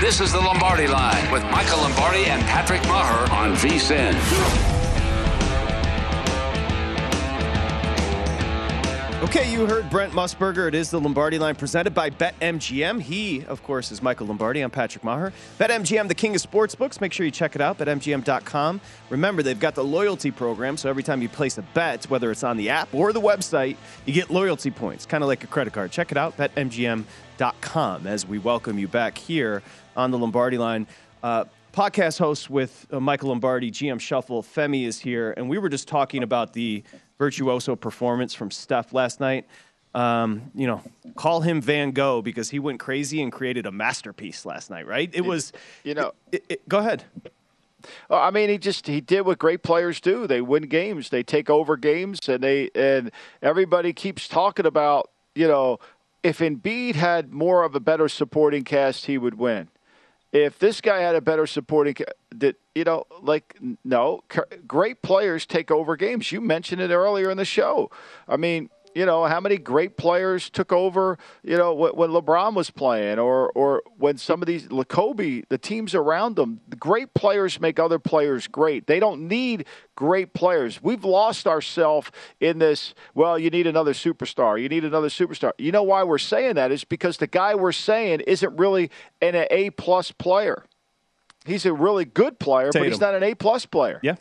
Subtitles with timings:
[0.00, 4.14] This is the Lombardi Line with Michael Lombardi and Patrick Meagher on VSIN.
[9.24, 10.68] Okay, you heard Brent Musburger.
[10.68, 13.02] It is the Lombardi line presented by BetMGM.
[13.02, 14.60] He, of course, is Michael Lombardi.
[14.60, 15.32] I'm Patrick Meagher.
[15.58, 17.00] BetMGM, the king of sportsbooks.
[17.00, 18.80] Make sure you check it out, betmgm.com.
[19.10, 22.44] Remember, they've got the loyalty program, so every time you place a bet, whether it's
[22.44, 23.76] on the app or the website,
[24.06, 25.90] you get loyalty points, kind of like a credit card.
[25.90, 27.04] Check it out, betmgm.com,
[27.40, 29.62] as we welcome you back here
[29.96, 30.88] on the Lombardi line.
[31.22, 34.42] Uh, podcast host with uh, Michael Lombardi, GM Shuffle.
[34.42, 36.82] Femi is here, and we were just talking about the
[37.16, 39.46] virtuoso performance from Steph last night.
[39.94, 40.82] Um, you know,
[41.14, 45.08] call him Van Gogh because he went crazy and created a masterpiece last night, right?
[45.12, 45.52] It was,
[45.84, 47.04] you know, it, it, go ahead.
[48.10, 50.26] I mean, he just he did what great players do.
[50.26, 53.12] They win games, they take over games, and they and
[53.42, 55.78] everybody keeps talking about you know
[56.28, 59.68] if Embiid had more of a better supporting cast, he would win.
[60.30, 61.96] If this guy had a better supporting
[62.34, 64.20] that you know like no.
[64.66, 66.30] Great players take over games.
[66.30, 67.90] You mentioned it earlier in the show.
[68.28, 68.68] I mean
[68.98, 73.50] you know how many great players took over you know when LeBron was playing or
[73.52, 78.00] or when some of these Kobe the teams around them the great players make other
[78.00, 78.88] players great.
[78.88, 80.82] They don't need great players.
[80.82, 82.10] We've lost ourselves
[82.40, 85.52] in this well you need another superstar you need another superstar.
[85.58, 86.72] You know why we're saying that?
[86.72, 88.90] Is because the guy we're saying isn't really
[89.22, 90.64] an A plus player.
[91.46, 92.82] He's a really good player Tatum.
[92.82, 94.00] but he's not an A plus player.
[94.02, 94.16] Yeah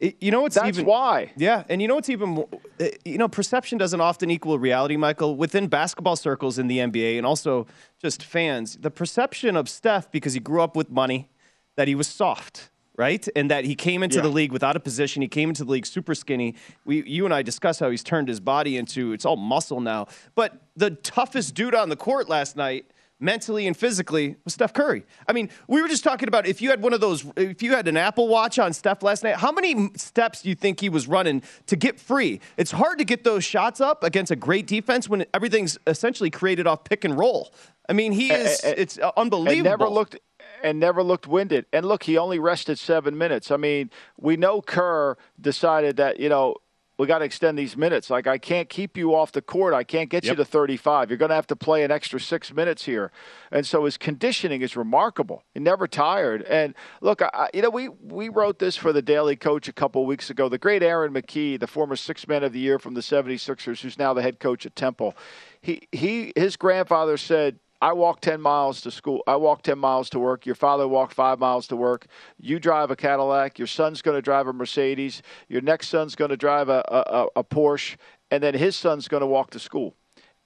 [0.00, 1.32] you know what's That's even why.
[1.36, 2.44] Yeah, and you know what's even
[2.78, 5.36] eh, you know perception doesn't often equal reality, Michael.
[5.36, 7.66] Within basketball circles in the NBA and also
[8.00, 11.28] just fans, the perception of Steph because he grew up with money
[11.76, 13.28] that he was soft, right?
[13.36, 14.22] And that he came into yeah.
[14.22, 15.20] the league without a position.
[15.20, 16.54] He came into the league super skinny.
[16.86, 20.06] We you and I discussed how he's turned his body into it's all muscle now.
[20.34, 22.86] But the toughest dude on the court last night
[23.20, 25.04] mentally and physically was Steph Curry.
[25.28, 27.72] I mean, we were just talking about if you had one of those, if you
[27.72, 30.88] had an Apple Watch on Steph last night, how many steps do you think he
[30.88, 32.40] was running to get free?
[32.56, 36.66] It's hard to get those shots up against a great defense when everything's essentially created
[36.66, 37.52] off pick and roll.
[37.88, 39.52] I mean, he is, and, it's unbelievable.
[39.52, 40.18] And never looked.
[40.62, 41.66] And never looked winded.
[41.72, 43.50] And look, he only rested seven minutes.
[43.50, 46.56] I mean, we know Kerr decided that, you know,
[47.00, 48.10] we got to extend these minutes.
[48.10, 49.72] Like I can't keep you off the court.
[49.72, 50.32] I can't get yep.
[50.32, 51.08] you to 35.
[51.08, 53.10] You're going to have to play an extra six minutes here.
[53.50, 55.42] And so his conditioning is remarkable.
[55.54, 56.42] He never tired.
[56.42, 60.04] And look, I, you know, we we wrote this for the Daily Coach a couple
[60.04, 60.50] weeks ago.
[60.50, 63.98] The great Aaron McKie, the former six man of the year from the 76ers, who's
[63.98, 65.16] now the head coach at Temple.
[65.62, 69.22] He he his grandfather said I walk 10 miles to school.
[69.26, 70.44] I walk 10 miles to work.
[70.44, 72.06] Your father walked five miles to work.
[72.38, 73.58] You drive a Cadillac.
[73.58, 75.22] Your son's going to drive a Mercedes.
[75.48, 77.96] Your next son's going to drive a, a, a Porsche.
[78.30, 79.94] And then his son's going to walk to school.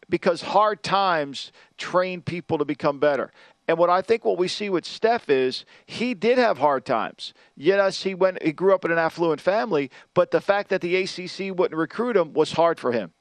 [0.09, 3.33] Because hard times train people to become better.
[3.67, 7.33] And what I think what we see with Steph is he did have hard times.
[7.57, 10.97] Yes, he went he grew up in an affluent family, but the fact that the
[10.97, 13.13] ACC wouldn't recruit him was hard for him.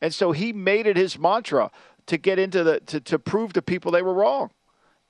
[0.00, 1.72] And so he made it his mantra
[2.08, 4.50] to get into the to, to prove to people they were wrong.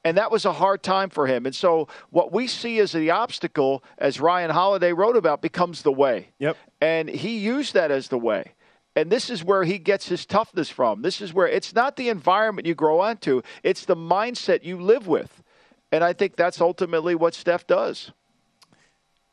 [0.05, 1.45] And that was a hard time for him.
[1.45, 5.93] And so what we see as the obstacle, as Ryan Holiday wrote about, becomes the
[5.93, 6.31] way.
[6.39, 6.57] Yep.
[6.81, 8.55] And he used that as the way.
[8.95, 11.03] And this is where he gets his toughness from.
[11.03, 15.07] This is where it's not the environment you grow into, it's the mindset you live
[15.07, 15.43] with.
[15.91, 18.13] And I think that's ultimately what Steph does.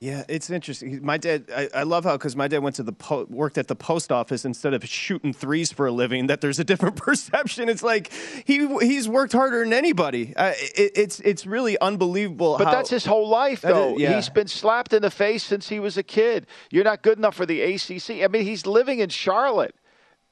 [0.06, 1.04] Yeah, it's interesting.
[1.04, 3.68] My dad, I, I love how because my dad went to the po- worked at
[3.68, 6.28] the post office instead of shooting threes for a living.
[6.28, 7.69] That there's a different perception.
[7.69, 8.12] It's like
[8.46, 10.36] he he's worked harder than anybody.
[10.36, 12.56] Uh, it, it's it's really unbelievable.
[12.60, 13.96] But how, that's his whole life, though.
[13.96, 14.16] Is, yeah.
[14.16, 16.46] He's been slapped in the face since he was a kid.
[16.69, 18.24] You're not good enough for the ACC.
[18.24, 19.74] I mean, he's living in Charlotte,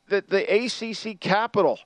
[0.07, 1.79] the the ACC capital.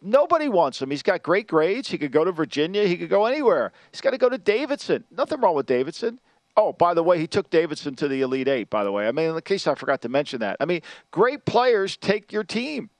[0.00, 0.92] Nobody wants him.
[0.92, 1.88] He's got great grades.
[1.88, 2.86] He could go to Virginia.
[2.86, 3.72] He could go anywhere.
[3.90, 5.02] He's got to go to Davidson.
[5.10, 6.20] Nothing wrong with Davidson.
[6.56, 9.06] Oh, by the way, he took Davidson to the Elite Eight, by the way.
[9.06, 10.56] I mean, in case I forgot to mention that.
[10.58, 10.80] I mean,
[11.10, 12.90] great players take your team.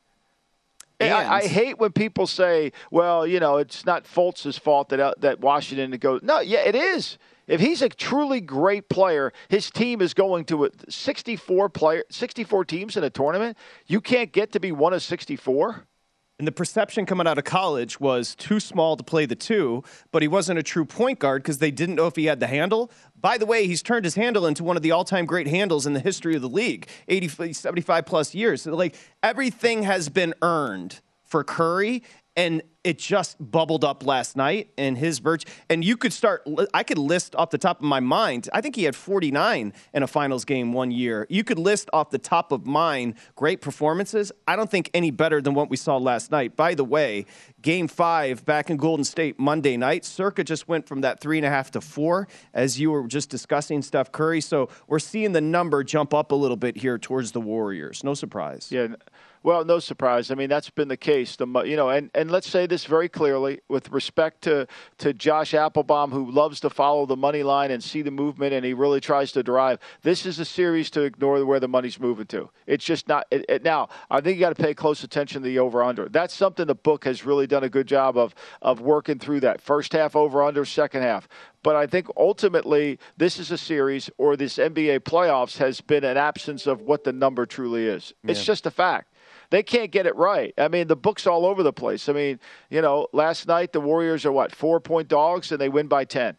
[0.98, 5.00] And I, I, hate when people say, well, you know, it's not Fultz's fault that,
[5.00, 6.22] uh, that Washington goes.
[6.22, 7.18] No, yeah, it is.
[7.46, 12.96] If he's a truly great player, his team is going to 64 player, 64 teams
[12.96, 13.58] in a tournament.
[13.86, 15.86] You can't get to be one of 64.
[16.38, 20.20] And the perception coming out of college was too small to play the two, but
[20.20, 22.90] he wasn't a true point guard because they didn't know if he had the handle.
[23.18, 25.86] By the way, he's turned his handle into one of the all time great handles
[25.86, 28.62] in the history of the league 80, 75 plus years.
[28.62, 32.02] So like everything has been earned for Curry,
[32.36, 36.82] and it just bubbled up last night and his virtue and you could start i
[36.82, 40.06] could list off the top of my mind i think he had 49 in a
[40.06, 41.26] finals game one year.
[41.28, 44.32] You could list off the top of mind great performances.
[44.46, 46.56] I don't think any better than what we saw last night.
[46.56, 47.26] By the way
[47.62, 51.46] game five back in golden state monday night circa just went from that three and
[51.46, 54.40] a half to four as you were just discussing steph curry.
[54.40, 58.04] So we're seeing the number jump up a little bit here towards the warriors.
[58.04, 58.68] No surprise.
[58.70, 58.88] Yeah
[59.46, 60.32] well, no surprise.
[60.32, 61.36] I mean, that's been the case.
[61.36, 64.66] The you know, and, and let's say this very clearly with respect to
[64.98, 68.64] to Josh Appelbaum, who loves to follow the money line and see the movement, and
[68.64, 69.78] he really tries to drive.
[70.02, 72.50] This is a series to ignore where the money's moving to.
[72.66, 73.28] It's just not.
[73.30, 76.08] It, it, now, I think you got to pay close attention to the over under.
[76.08, 79.60] That's something the book has really done a good job of of working through that
[79.60, 81.28] first half over under, second half.
[81.62, 86.16] But I think ultimately, this is a series, or this NBA playoffs has been an
[86.16, 88.12] absence of what the number truly is.
[88.24, 88.32] Yeah.
[88.32, 89.12] It's just a fact
[89.50, 90.52] they can't get it right.
[90.58, 92.08] I mean, the book's all over the place.
[92.08, 92.40] I mean,
[92.70, 96.04] you know, last night the Warriors are what four point dogs and they win by
[96.04, 96.36] ten.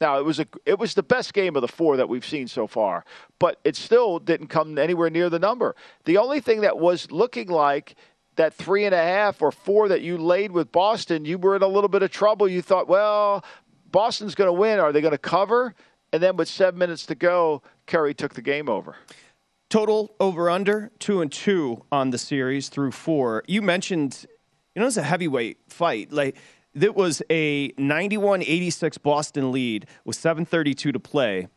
[0.00, 2.48] Now it was a it was the best game of the four that we've seen
[2.48, 3.04] so far,
[3.38, 5.76] but it still didn't come anywhere near the number.
[6.04, 7.94] The only thing that was looking like
[8.36, 11.62] that three and a half or four that you laid with Boston, you were in
[11.62, 12.48] a little bit of trouble.
[12.48, 13.44] You thought, well,
[13.90, 14.80] Boston's going to win.
[14.80, 15.74] Are they going to cover?
[16.12, 18.96] And then with seven minutes to go, Curry took the game over.
[19.74, 23.42] Total over under two and two on the series through four.
[23.48, 24.24] You mentioned,
[24.72, 26.12] you know, it's a heavyweight fight.
[26.12, 26.36] Like
[26.80, 31.48] it was a 91-86 Boston lead with 7:32 to play.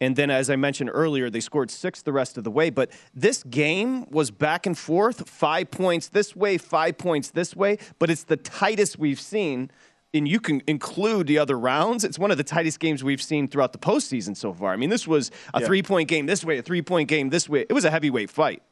[0.00, 2.70] And then, as I mentioned earlier, they scored six the rest of the way.
[2.70, 7.76] But this game was back and forth, five points this way, five points this way.
[7.98, 9.70] But it's the tightest we've seen
[10.14, 13.48] and you can include the other rounds, it's one of the tightest games we've seen
[13.48, 14.72] throughout the postseason so far.
[14.72, 15.66] I mean, this was a yeah.
[15.66, 17.66] three point game this way, a three point game this way.
[17.68, 18.62] It was a heavyweight fight.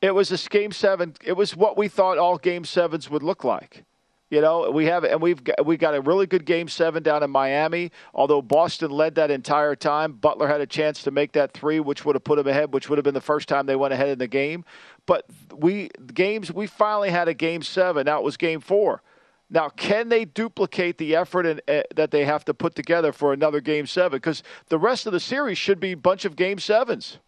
[0.00, 1.14] It was a game seven.
[1.22, 3.84] It was what we thought all game sevens would look like.
[4.30, 7.24] You know, we have and we've got, we got a really good game seven down
[7.24, 7.90] in Miami.
[8.14, 12.04] Although Boston led that entire time, Butler had a chance to make that three, which
[12.04, 14.08] would have put them ahead, which would have been the first time they went ahead
[14.08, 14.64] in the game.
[15.04, 18.06] But we games we finally had a game seven.
[18.06, 19.02] Now it was game four.
[19.50, 23.32] Now, can they duplicate the effort and, uh, that they have to put together for
[23.32, 24.16] another game seven?
[24.16, 27.18] Because the rest of the series should be a bunch of game sevens,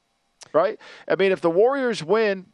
[0.53, 0.79] right?
[1.09, 2.47] I mean, if the Warriors win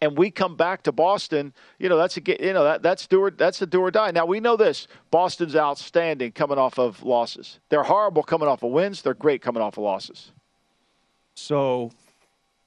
[0.00, 3.24] and we come back to Boston, you know that's a you know that that's do
[3.24, 4.10] or, that's a do or die.
[4.10, 7.58] Now we know this: Boston's outstanding coming off of losses.
[7.68, 9.02] They're horrible coming off of wins.
[9.02, 10.32] They're great coming off of losses.
[11.34, 11.90] So,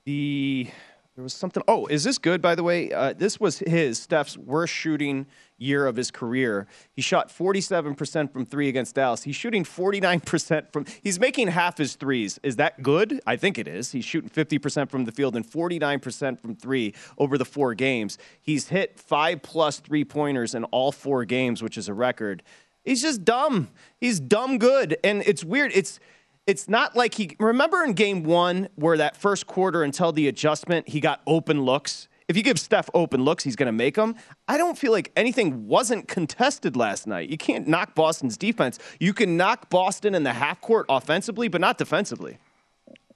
[0.05, 0.69] the
[1.15, 1.61] there was something.
[1.67, 2.91] Oh, is this good, by the way?
[2.91, 5.27] Uh, this was his, Steph's worst shooting
[5.61, 6.67] year of his career.
[6.93, 9.23] He shot 47% from three against Dallas.
[9.23, 12.39] He's shooting 49% from, he's making half his threes.
[12.43, 13.21] Is that good?
[13.27, 13.91] I think it is.
[13.91, 18.17] He's shooting 50% from the field and 49% from three over the four games.
[18.41, 22.43] He's hit five plus three pointers in all four games, which is a record.
[22.83, 23.69] He's just dumb.
[23.99, 24.97] He's dumb good.
[25.03, 25.71] And it's weird.
[25.73, 25.99] It's,
[26.47, 30.89] it's not like he remember in game one where that first quarter until the adjustment
[30.89, 34.15] he got open looks if you give Steph open looks, he's going to make them.
[34.47, 37.29] I don't feel like anything wasn't contested last night.
[37.29, 38.79] You can't knock Boston's defense.
[39.01, 42.37] You can knock Boston in the half court offensively, but not defensively.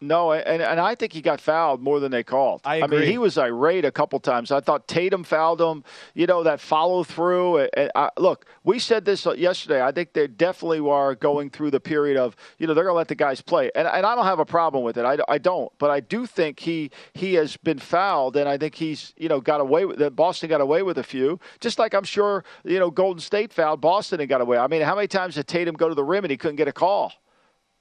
[0.08, 2.62] No, and, and I think he got fouled more than they called.
[2.64, 2.98] I, agree.
[2.98, 4.52] I mean, he was irate a couple times.
[4.52, 5.84] I thought Tatum fouled him.
[6.14, 7.68] You know that follow through.
[7.76, 9.82] And I, look, we said this yesterday.
[9.82, 12.98] I think they definitely are going through the period of you know they're going to
[12.98, 15.06] let the guys play, and, and I don't have a problem with it.
[15.06, 18.76] I, I don't, but I do think he he has been fouled, and I think
[18.76, 20.16] he's you know got away with that.
[20.16, 23.82] Boston got away with a few, just like I'm sure you know Golden State fouled
[23.82, 24.58] Boston and got away.
[24.58, 26.68] I mean, how many times did Tatum go to the rim and he couldn't get
[26.68, 27.14] a call?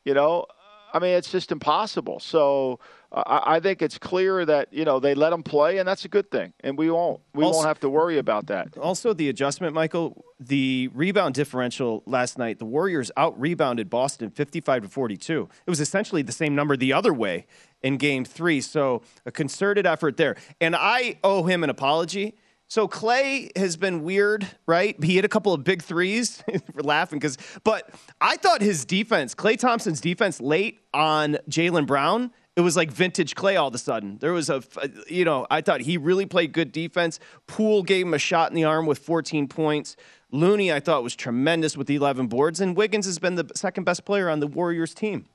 [0.05, 0.47] You know,
[0.95, 2.21] I mean, it's just impossible.
[2.21, 2.79] So
[3.11, 6.09] uh, I, think it's clear that you know they let them play, and that's a
[6.09, 6.53] good thing.
[6.61, 8.79] And we won't we also, won't have to worry about that.
[8.79, 12.61] Also, the adjustment, Michael, the rebound differential last night.
[12.61, 15.49] The Warriors out rebounded Boston fifty-five to forty-two.
[15.67, 17.47] It was essentially the same number the other way
[17.83, 18.61] in Game Three.
[18.61, 22.37] So a concerted effort there, and I owe him an apology.
[22.69, 25.03] So Klay has been weird, right?
[25.03, 26.43] He hit a couple of big threes.
[26.75, 27.91] We're laughing because, but
[28.21, 33.35] I thought his defense, Klay Thompson's defense, late on Jaylen Brown, it was like vintage
[33.35, 34.19] Klay all of a sudden.
[34.19, 34.63] There was a,
[35.09, 37.19] you know, I thought he really played good defense.
[37.47, 39.97] Poole gave him a shot in the arm with 14 points.
[40.31, 44.05] Looney, I thought, was tremendous with 11 boards, and Wiggins has been the second best
[44.05, 45.27] player on the Warriors team.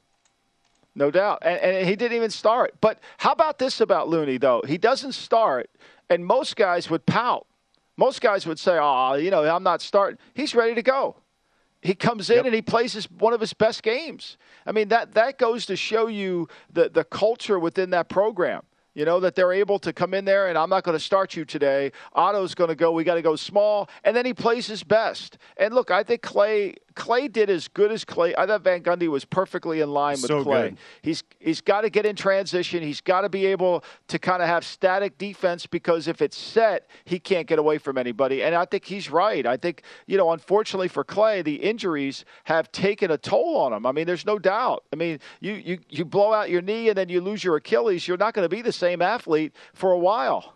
[0.95, 1.39] No doubt.
[1.43, 2.74] And, and, he didn't even start.
[2.81, 4.62] But how about this about Looney, though?
[4.67, 5.69] He doesn't start,
[6.09, 7.45] and most guys would pout.
[7.97, 10.17] Most guys would say, oh, you know, I'm not starting.
[10.33, 11.17] He's ready to go.
[11.81, 12.45] He comes in yep.
[12.45, 14.37] and he plays his, one of his best games.
[14.65, 18.63] I mean, that, that goes to show you the, the culture within that program.
[18.95, 21.35] You know, that they're able to come in there and I'm not going to start
[21.35, 21.91] you today.
[22.13, 23.89] Otto's going to go, we got to go small.
[24.03, 25.37] And then he plays his best.
[25.57, 28.34] And look, I think Klay Klay did as good as Klay.
[28.38, 30.69] I thought Van Gundy was perfectly in line with so Klay.
[30.69, 30.77] Good.
[31.01, 32.84] He's he's got to get in transition.
[32.84, 36.89] He's got to be able to kind of have static defense because if it's set,
[37.05, 38.43] he can't get away from anybody.
[38.43, 39.46] And I think he's right.
[39.46, 43.86] I think you know, unfortunately for Klay, the injuries have taken a toll on him.
[43.86, 44.84] I mean, there's no doubt.
[44.91, 48.08] I mean, you you you blow out your knee and then you lose your Achilles.
[48.08, 50.53] You're not going to be the same athlete for a while.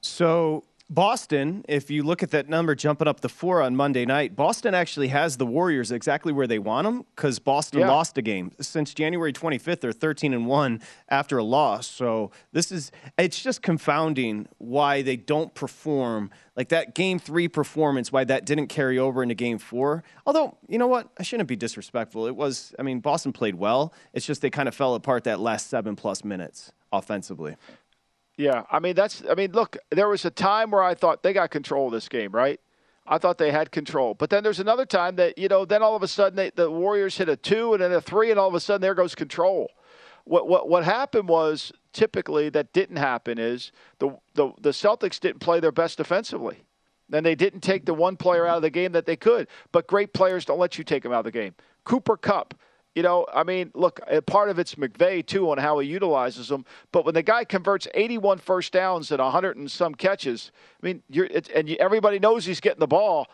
[0.00, 4.36] So Boston, if you look at that number jumping up the four on Monday night,
[4.36, 7.88] Boston actually has the Warriors exactly where they want them because Boston yeah.
[7.88, 9.80] lost a game since January 25th.
[9.80, 11.88] They're 13 and one after a loss.
[11.88, 18.12] So this is it's just confounding why they don't perform like that game three performance.
[18.12, 20.04] Why that didn't carry over into game four.
[20.26, 22.28] Although you know what, I shouldn't be disrespectful.
[22.28, 22.72] It was.
[22.78, 23.92] I mean, Boston played well.
[24.12, 27.56] It's just they kind of fell apart that last seven plus minutes offensively.
[28.36, 29.22] Yeah, I mean that's.
[29.28, 32.08] I mean, look, there was a time where I thought they got control of this
[32.08, 32.60] game, right?
[33.06, 35.94] I thought they had control, but then there's another time that you know, then all
[35.94, 38.48] of a sudden they, the Warriors hit a two and then a three, and all
[38.48, 39.70] of a sudden there goes control.
[40.24, 45.40] What what what happened was typically that didn't happen is the the, the Celtics didn't
[45.40, 46.64] play their best defensively.
[47.08, 49.46] Then they didn't take the one player out of the game that they could.
[49.72, 51.54] But great players don't let you take them out of the game.
[51.84, 52.54] Cooper Kupp,
[52.94, 56.48] you know, I mean, look, uh, part of it's McVay too on how he utilizes
[56.48, 56.64] them.
[56.92, 61.02] But when the guy converts 81 first downs and 100 and some catches, I mean,
[61.08, 63.28] you're and you, everybody knows he's getting the ball.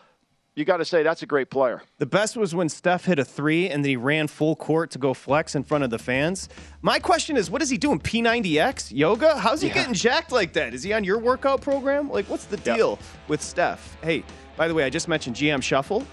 [0.53, 1.81] You got to say that's a great player.
[1.99, 4.99] The best was when Steph hit a three and then he ran full court to
[4.99, 6.49] go flex in front of the fans.
[6.81, 7.99] My question is, what is he doing?
[7.99, 9.37] P90X yoga?
[9.37, 9.75] How's he yeah.
[9.75, 10.73] getting jacked like that?
[10.73, 12.09] Is he on your workout program?
[12.09, 13.29] Like, what's the deal yep.
[13.29, 13.97] with Steph?
[14.03, 14.25] Hey,
[14.57, 16.05] by the way, I just mentioned GM Shuffle.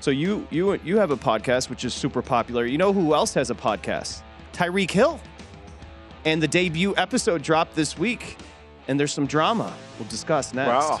[0.00, 2.64] So you you you have a podcast which is super popular.
[2.64, 4.22] You know who else has a podcast?
[4.52, 5.20] Tyreek Hill.
[6.24, 8.36] And the debut episode dropped this week,
[8.88, 10.68] and there's some drama we'll discuss next.
[10.68, 11.00] Wow.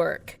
[0.01, 0.40] work.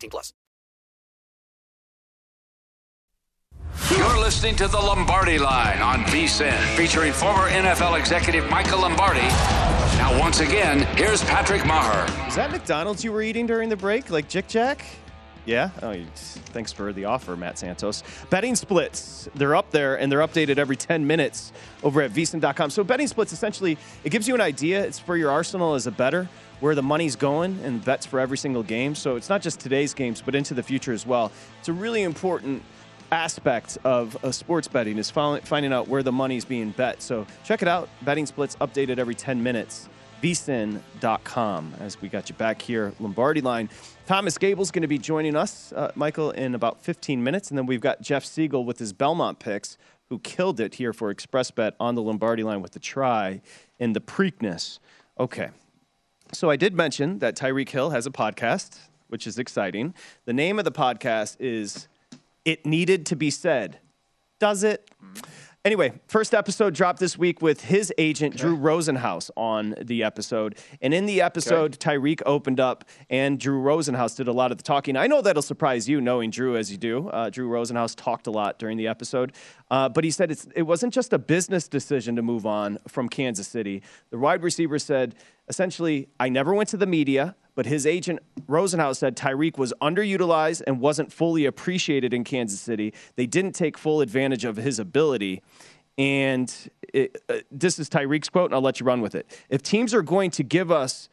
[0.09, 0.33] plus.
[3.89, 9.19] You're listening to the Lombardi Line on VSIN, featuring former NFL executive Michael Lombardi.
[9.97, 12.27] Now, once again, here's Patrick Meagher.
[12.27, 14.85] Is that McDonald's you were eating during the break, like Jick Jack?
[15.45, 15.71] Yeah.
[15.81, 18.03] Oh, thanks for the offer, Matt Santos.
[18.29, 21.51] Betting splits, they're up there and they're updated every 10 minutes
[21.83, 22.69] over at vsin.com.
[22.69, 24.83] So, betting splits essentially, it gives you an idea.
[24.83, 26.29] It's for your arsenal as a better,
[26.61, 28.95] where the money's going and bets for every single game.
[28.95, 31.31] So, it's not just today's games, but into the future as well.
[31.59, 32.63] It's a really important
[33.11, 37.01] aspect of uh, sports betting is finding out where the money's being bet.
[37.01, 37.89] So, check it out.
[38.03, 39.89] Betting splits updated every 10 minutes
[40.21, 43.69] vsin.com as we got you back here lombardi line
[44.05, 47.65] thomas gable's going to be joining us uh, michael in about 15 minutes and then
[47.65, 49.77] we've got jeff siegel with his belmont picks
[50.09, 53.41] who killed it here for XpressBet on the lombardi line with the try
[53.79, 54.79] in the preakness
[55.19, 55.49] okay
[56.31, 59.93] so i did mention that tyreek hill has a podcast which is exciting
[60.25, 61.87] the name of the podcast is
[62.45, 63.79] it needed to be said
[64.39, 65.29] does it mm-hmm.
[65.63, 68.35] Anyway, first episode dropped this week with his agent.
[68.35, 70.57] Drew Rosenhaus, on the episode.
[70.81, 71.77] And in the episode.
[71.77, 74.97] Tyreek opened up and Drew Rosenhaus did a lot of the talking.
[74.97, 77.09] I know that'll surprise you, knowing Drew as you do.
[77.09, 79.33] Uh, Drew Rosenhaus talked a lot during the episode.
[79.69, 83.47] Uh, but he said it wasn't just a business decision to move on from Kansas
[83.47, 83.83] City.
[84.09, 85.13] The wide receiver said,
[85.51, 90.61] essentially, I never went to the media but his agent Rosenhaus said Tyreek was underutilized
[90.65, 92.93] and wasn't fully appreciated in Kansas City.
[93.15, 95.41] They didn't take full advantage of his ability.
[95.97, 96.53] And
[96.93, 99.27] it, uh, this is Tyreek's quote, and I'll let you run with it.
[99.49, 101.09] If teams are going to give us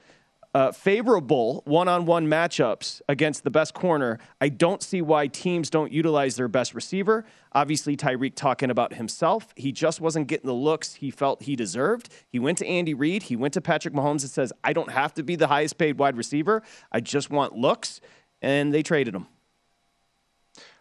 [0.59, 6.35] uh, favorable one-on-one matchups against the best corner, I don't see why teams don't utilize
[6.35, 7.25] their best receiver.
[7.53, 9.55] Obviously, Tyreek talking about himself.
[9.55, 12.09] He just wasn't getting the looks he felt he deserved.
[12.29, 13.23] He went to Andy Reid.
[13.23, 15.97] He went to Patrick Mahomes and says, "I don't have to be the highest paid
[15.97, 16.65] wide receiver.
[16.91, 18.01] I just want looks,"
[18.43, 19.29] and they traded him.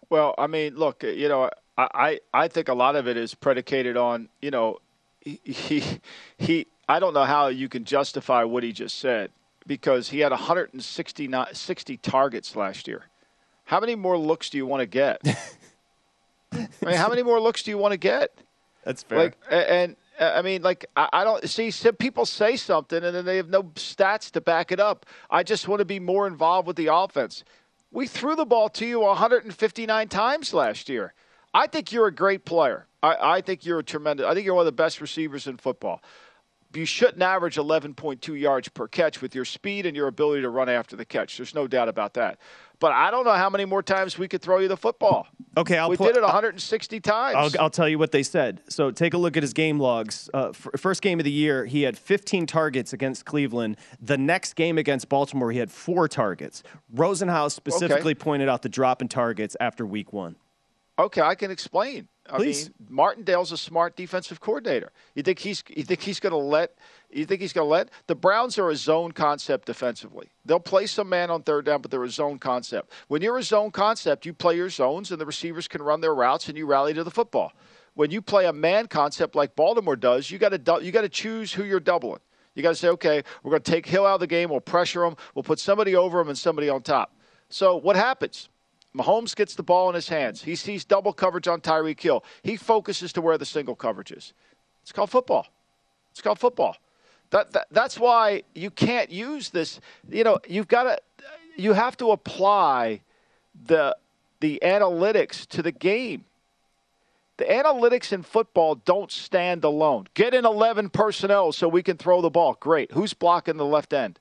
[0.09, 3.35] Well, I mean, look, you know, I I, I think a lot of it is
[3.35, 4.79] predicated on you know
[5.21, 5.83] he, he
[6.39, 6.65] he.
[6.89, 9.29] I don't know how you can justify what he just said
[9.67, 13.05] because he had 160 targets last year.
[13.65, 15.21] How many more looks do you want to get?
[16.53, 18.31] I mean, how many more looks do you want to get?
[18.85, 19.17] That's fair.
[19.17, 23.25] Like, and uh, I mean, like, I don't see some people say something and then
[23.25, 25.05] they have no stats to back it up.
[25.29, 27.43] I just want to be more involved with the offense.
[27.91, 31.13] We threw the ball to you 159 times last year.
[31.53, 32.87] I think you're a great player.
[33.03, 34.25] I, I think you're a tremendous.
[34.25, 36.01] I think you're one of the best receivers in football
[36.73, 40.69] you shouldn't average 11.2 yards per catch with your speed and your ability to run
[40.69, 41.37] after the catch.
[41.37, 42.39] There's no doubt about that.
[42.79, 45.27] But I don't know how many more times we could throw you the football.
[45.55, 47.35] Okay, I'll we put, did it 160 times.
[47.35, 48.61] I'll, I'll, tell you what they said.
[48.69, 50.29] So take a look at his game logs.
[50.31, 53.77] Uh, first game of the year, he had 15 targets against Cleveland.
[53.99, 56.61] The next game against Baltimore, he had four targets.
[56.93, 58.19] Rosenhaus specifically okay.
[58.19, 60.35] pointed out the drop in targets after week one.
[60.99, 62.07] Okay, I can explain.
[62.29, 62.69] I Please.
[62.79, 64.91] mean, Martindale's a smart defensive coordinator.
[65.15, 66.75] You think he's you think he's going to let
[67.09, 70.29] you think he's going to let the Browns are a zone concept defensively.
[70.45, 72.91] They'll play some man on third down, but they're a zone concept.
[73.07, 76.15] When you're a zone concept, you play your zones, and the receivers can run their
[76.15, 77.53] routes, and you rally to the football.
[77.93, 81.09] When you play a man concept like Baltimore does, you got to you got to
[81.09, 82.19] choose who you're doubling.
[82.55, 84.49] You got to say, okay, we're going to take Hill out of the game.
[84.49, 85.15] We'll pressure him.
[85.35, 87.15] We'll put somebody over him and somebody on top.
[87.49, 88.49] So what happens?
[88.95, 90.43] Mahomes gets the ball in his hands.
[90.43, 92.23] He sees double coverage on Tyreek Hill.
[92.41, 94.33] He focuses to where the single coverage is.
[94.81, 95.47] It's called football.
[96.11, 96.77] It's called football.
[97.29, 99.79] That, that that's why you can't use this.
[100.09, 100.99] You know, you've got to
[101.57, 103.01] you have to apply
[103.65, 103.97] the
[104.39, 106.25] the analytics to the game.
[107.37, 110.07] The analytics in football don't stand alone.
[110.15, 112.57] Get in 11 personnel so we can throw the ball.
[112.59, 112.91] Great.
[112.93, 114.19] Who's blocking the left end?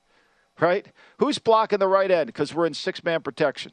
[0.59, 0.87] Right?
[1.17, 3.71] Who's blocking the right end because we're in six man protection?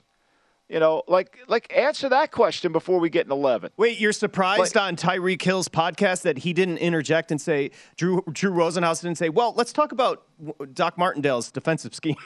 [0.69, 3.73] You know, like like answer that question before we get in 11.
[3.77, 8.25] Wait, you're surprised like, on Tyreek Hill's podcast that he didn't interject and say Drew
[8.33, 10.25] Drew Rosenhaus didn't say, "Well, let's talk about
[10.73, 12.17] Doc Martindale's defensive scheme."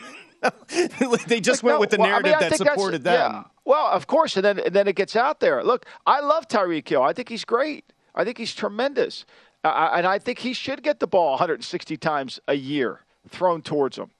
[1.27, 3.33] they just like, went no, with the well, narrative I mean, that supported them.
[3.33, 3.45] Yeah.
[3.65, 5.65] Well, of course, and then and then it gets out there.
[5.65, 7.03] Look, I love Tyreek Hill.
[7.03, 7.93] I think he's great.
[8.15, 9.27] I think he's tremendous,
[9.65, 13.99] uh, and I think he should get the ball 160 times a year thrown towards
[13.99, 14.11] him.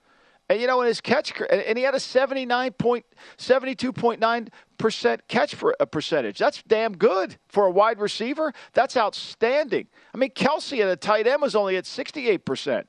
[0.49, 3.05] And you know, in his catch, and he had a 79 point,
[3.37, 6.39] 72.9 percent catch for a percentage.
[6.39, 8.53] That's damn good for a wide receiver.
[8.73, 9.89] That's outstanding.
[10.15, 12.89] I mean, Kelce at a tight end was only at 68 percent.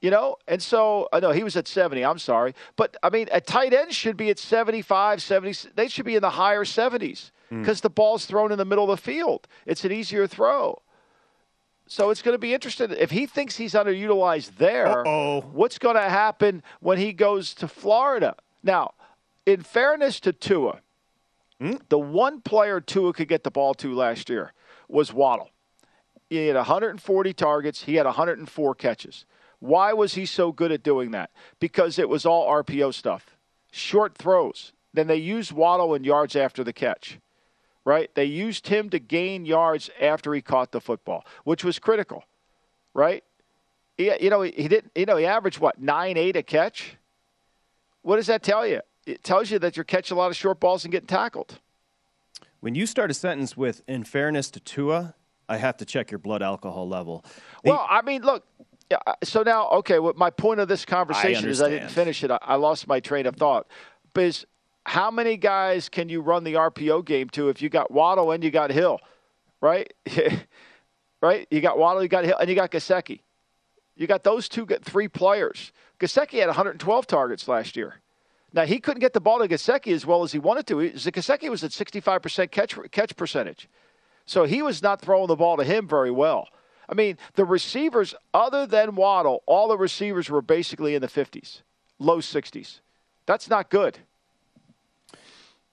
[0.00, 2.04] You know, and so I know he was at 70.
[2.04, 5.70] I'm sorry, but I mean, a tight end should be at 75, 70.
[5.74, 7.82] They should be in the higher 70s because mm.
[7.82, 9.48] the ball's thrown in the middle of the field.
[9.66, 10.80] It's an easier throw.
[11.88, 12.90] So it's going to be interesting.
[12.90, 15.40] If he thinks he's underutilized there, Uh-oh.
[15.52, 18.36] what's going to happen when he goes to Florida?
[18.62, 18.92] Now,
[19.46, 20.80] in fairness to Tua,
[21.60, 21.76] hmm?
[21.88, 24.52] the one player Tua could get the ball to last year
[24.88, 25.50] was Waddle.
[26.28, 29.24] He had 140 targets, he had 104 catches.
[29.60, 31.30] Why was he so good at doing that?
[31.58, 33.38] Because it was all RPO stuff,
[33.72, 34.72] short throws.
[34.92, 37.18] Then they used Waddle in yards after the catch
[37.88, 38.14] right?
[38.14, 42.22] They used him to gain yards after he caught the football, which was critical,
[42.92, 43.24] right?
[43.96, 44.92] He, you know, he didn't.
[44.94, 46.98] You know, he averaged what nine, eight a catch.
[48.02, 48.82] What does that tell you?
[49.06, 51.60] It tells you that you're catching a lot of short balls and getting tackled.
[52.60, 55.14] When you start a sentence with "in fairness to Tua,"
[55.48, 57.24] I have to check your blood alcohol level.
[57.64, 58.44] Well, I mean, look.
[59.24, 59.98] So now, okay.
[59.98, 62.30] What my point of this conversation I is, I didn't finish it.
[62.30, 63.66] I, I lost my train of thought.
[64.12, 64.44] Because
[64.88, 68.42] how many guys can you run the RPO game to if you got Waddle and
[68.42, 68.98] you got Hill,
[69.60, 69.92] right?
[71.20, 71.46] right?
[71.50, 73.20] You got Waddle, you got Hill, and you got Gesicki.
[73.96, 75.72] You got those two, three players.
[76.00, 77.96] Gesicki had 112 targets last year.
[78.54, 80.76] Now he couldn't get the ball to Gesicki as well as he wanted to.
[80.76, 83.68] Gesicki was at 65% catch catch percentage,
[84.24, 86.48] so he was not throwing the ball to him very well.
[86.88, 91.60] I mean, the receivers, other than Waddle, all the receivers were basically in the 50s,
[91.98, 92.80] low 60s.
[93.26, 93.98] That's not good.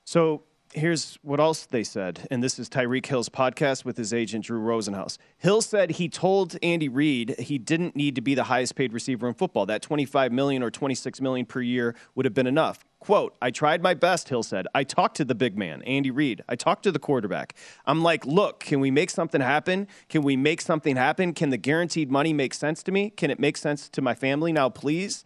[0.07, 4.45] So here's what else they said, and this is Tyreek Hill's podcast with his agent
[4.45, 5.17] Drew Rosenhaus.
[5.39, 9.27] Hill said he told Andy Reid he didn't need to be the highest paid receiver
[9.27, 9.65] in football.
[9.65, 12.85] That 25 million or 26 million per year would have been enough.
[12.99, 14.67] Quote, I tried my best, Hill said.
[14.75, 16.43] I talked to the big man, Andy Reid.
[16.47, 17.55] I talked to the quarterback.
[17.87, 19.87] I'm like, look, can we make something happen?
[20.07, 21.33] Can we make something happen?
[21.33, 23.09] Can the guaranteed money make sense to me?
[23.09, 25.23] Can it make sense to my family now, please?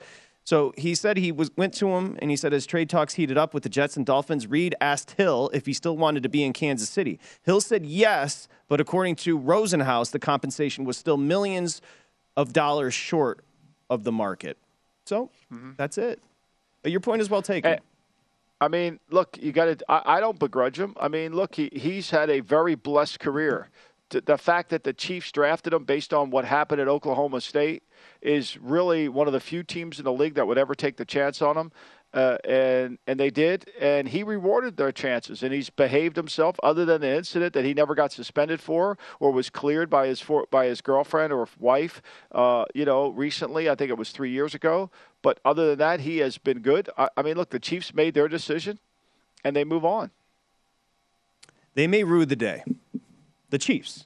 [0.49, 3.37] So he said he was went to him and he said as trade talks heated
[3.37, 6.43] up with the Jets and Dolphins, Reid asked Hill if he still wanted to be
[6.43, 7.19] in Kansas City.
[7.43, 11.83] Hill said yes, but according to Rosenhaus, the compensation was still millions
[12.35, 13.41] of dollars short
[13.91, 14.57] of the market.
[15.05, 15.73] So mm-hmm.
[15.77, 16.19] that's it.
[16.81, 17.77] But your point is well taken.
[18.59, 19.85] I mean, look, you got to.
[19.87, 20.95] I, I, don't begrudge him.
[20.99, 23.69] I mean, look, he, he's had a very blessed career.
[24.09, 27.83] The fact that the Chiefs drafted him based on what happened at Oklahoma State
[28.21, 31.05] is really one of the few teams in the league that would ever take the
[31.05, 31.71] chance on him.
[32.11, 36.55] Uh, and and they did, and he rewarded their chances, and he's behaved himself.
[36.63, 40.19] Other than the incident that he never got suspended for, or was cleared by his
[40.19, 43.69] for, by his girlfriend or wife, uh, you know, recently.
[43.69, 44.89] I think it was three years ago.
[45.21, 46.89] But other than that, he has been good.
[46.97, 48.79] I, I mean, look, the Chiefs made their decision,
[49.43, 50.09] and they move on.
[51.75, 52.63] They may rue the day.
[53.49, 54.05] The Chiefs.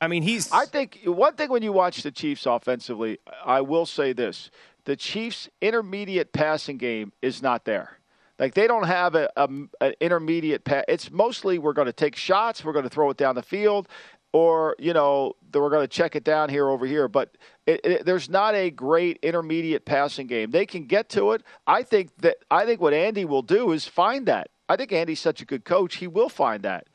[0.00, 0.52] I mean, he's.
[0.52, 4.50] I think one thing when you watch the Chiefs offensively, I will say this:
[4.84, 7.98] the Chiefs' intermediate passing game is not there.
[8.38, 9.48] Like they don't have a, a
[9.80, 10.84] an intermediate pass.
[10.88, 13.88] It's mostly we're going to take shots, we're going to throw it down the field,
[14.32, 17.08] or you know we're going to check it down here over here.
[17.08, 20.50] But it, it, there's not a great intermediate passing game.
[20.50, 21.42] They can get to it.
[21.66, 24.50] I think that I think what Andy will do is find that.
[24.68, 26.88] I think Andy's such a good coach; he will find that.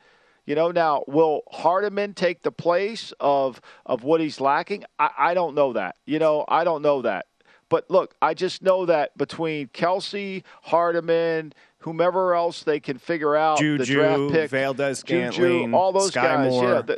[0.44, 4.84] You know, now will Hardman take the place of of what he's lacking?
[4.98, 5.96] I, I don't know that.
[6.04, 7.26] You know, I don't know that.
[7.68, 13.58] But look, I just know that between Kelce, Hardman, whomever else they can figure out,
[13.58, 16.84] Juju, the draft pick, Valdes-Scantling, all those Sky guys, Moore.
[16.86, 16.96] yeah,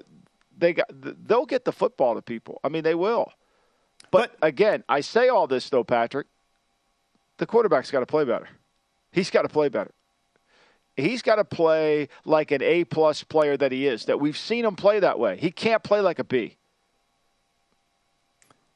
[0.57, 2.61] they got they'll get the football to people.
[2.65, 3.33] I mean, they will.
[4.11, 6.27] But, but again, I say all this though, Patrick.
[7.37, 8.49] The quarterback's got to play better.
[9.13, 9.93] He's got to play better.
[10.97, 14.05] He's got to play like an A plus player that he is.
[14.05, 15.37] That we've seen him play that way.
[15.37, 16.57] He can't play like a B.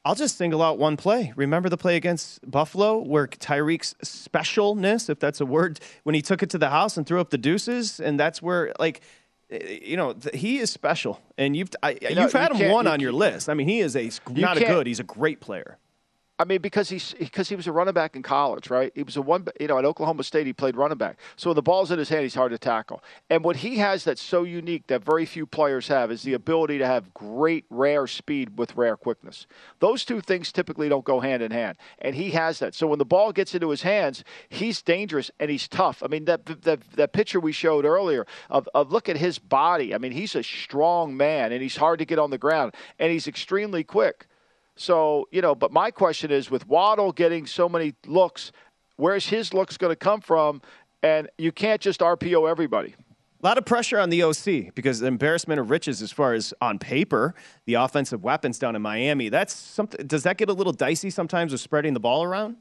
[0.05, 1.33] I'll just single out one play.
[1.35, 6.41] Remember the play against Buffalo where Tyreek's specialness, if that's a word, when he took
[6.41, 9.01] it to the house and threw up the deuces, and that's where like
[9.49, 13.11] you know he is special, and you've I, you have had him one on your
[13.11, 13.49] list.
[13.49, 14.87] I mean, he is a not a good.
[14.87, 15.77] He's a great player.
[16.41, 18.93] I mean, because he's because he was a running back in college, right?
[18.95, 21.19] He was a one, you know, at Oklahoma State he played running back.
[21.35, 23.03] So the ball's in his hand, he's hard to tackle.
[23.29, 26.77] And what he has that's so unique that very few players have is the ability
[26.77, 29.47] to have great rare speed with rare quickness.
[29.79, 32.73] Those two things typically don't go hand in hand, and he has that.
[32.73, 36.01] So when the ball gets into his hands, he's dangerous and he's tough.
[36.01, 39.93] I mean, that that that picture we showed earlier of, of look at his body.
[39.93, 43.11] I mean, he's a strong man and he's hard to get on the ground and
[43.11, 44.25] he's extremely quick.
[44.79, 48.53] So, you know, but my question is with Waddle getting so many looks,
[48.95, 50.61] where's his looks going to come from?
[51.03, 52.95] And you can't just RPO everybody.
[53.43, 56.53] A lot of pressure on the OC because the embarrassment of riches as far as
[56.61, 59.27] on paper, the offensive weapons down in Miami.
[59.27, 62.55] That's something does that get a little dicey sometimes with spreading the ball around?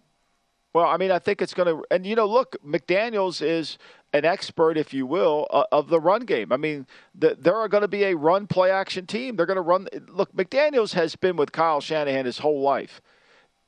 [0.75, 3.79] Well, I mean, I think it's going to, and you know, look, McDaniels is
[4.13, 6.53] an expert, if you will, uh, of the run game.
[6.53, 9.37] I mean, the, there are going to be a run play action team.
[9.37, 9.89] They're going to run.
[10.09, 13.01] Look, McDaniels has been with Kyle Shanahan his whole life.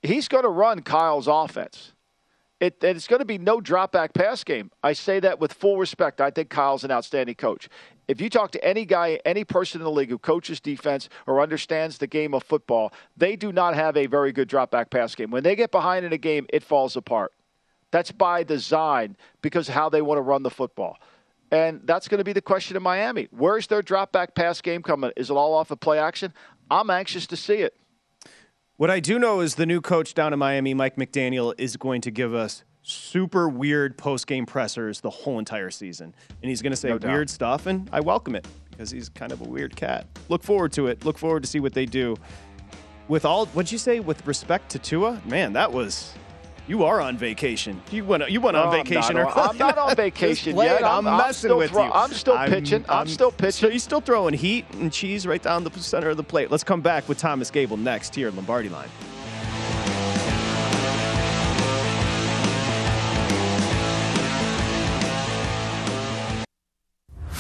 [0.03, 1.93] He's going to run Kyle's offense.
[2.59, 4.71] It, it's going to be no drop back pass game.
[4.83, 6.21] I say that with full respect.
[6.21, 7.69] I think Kyle's an outstanding coach.
[8.07, 11.41] If you talk to any guy, any person in the league who coaches defense or
[11.41, 15.15] understands the game of football, they do not have a very good drop back pass
[15.15, 15.31] game.
[15.31, 17.33] When they get behind in a game, it falls apart.
[17.91, 20.99] That's by design because how they want to run the football.
[21.53, 23.29] And that's going to be the question in Miami.
[23.33, 25.11] Where's their drop back pass game coming?
[25.17, 26.33] Is it all off of play action?
[26.71, 27.77] I'm anxious to see it.
[28.77, 32.01] What I do know is the new coach down in Miami, Mike McDaniel, is going
[32.03, 36.15] to give us super weird post game pressers the whole entire season.
[36.43, 39.33] And he's going to say no weird stuff, and I welcome it because he's kind
[39.33, 40.07] of a weird cat.
[40.29, 41.05] Look forward to it.
[41.05, 42.17] Look forward to see what they do.
[43.09, 45.21] With all, what'd you say, with respect to Tua?
[45.27, 46.15] Man, that was
[46.71, 47.83] you are on vacation.
[47.91, 48.31] You went.
[48.31, 49.17] You went on vacation.
[49.17, 50.85] I'm not, on, I'm not on vacation yet.
[50.85, 51.93] I'm, I'm messing with throw, you.
[51.93, 52.85] I'm still pitching.
[52.89, 53.51] I'm, I'm, still pitching.
[53.51, 56.49] So you're still throwing heat and cheese right down the center of the plate.
[56.49, 58.89] Let's come back with Thomas Gable next here at Lombardi Line.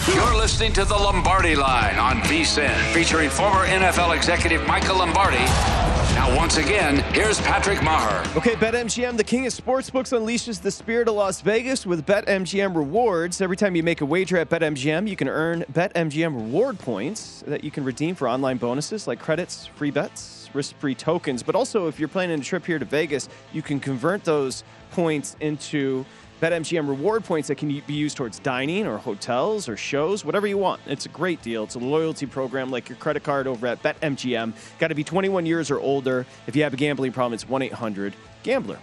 [0.08, 5.79] You're listening to the Lombardi Line on VSIN, featuring former NFL executive Michael Lombardi
[6.20, 8.37] now, once again, here's Patrick Meagher.
[8.37, 13.40] Okay, BetMGM, the king of sportsbooks, unleashes the spirit of Las Vegas with BetMGM rewards.
[13.40, 17.64] Every time you make a wager at BetMGM, you can earn BetMGM reward points that
[17.64, 21.42] you can redeem for online bonuses like credits, free bets, risk free tokens.
[21.42, 25.37] But also, if you're planning a trip here to Vegas, you can convert those points
[25.40, 26.04] into
[26.40, 30.57] BetMGM reward points that can be used towards dining or hotels or shows, whatever you
[30.57, 30.81] want.
[30.87, 31.64] It's a great deal.
[31.64, 34.55] It's a loyalty program like your credit card over at BetMGM.
[34.79, 36.24] Got to be 21 years or older.
[36.46, 38.79] If you have a gambling problem, it's 1 800 Gambler.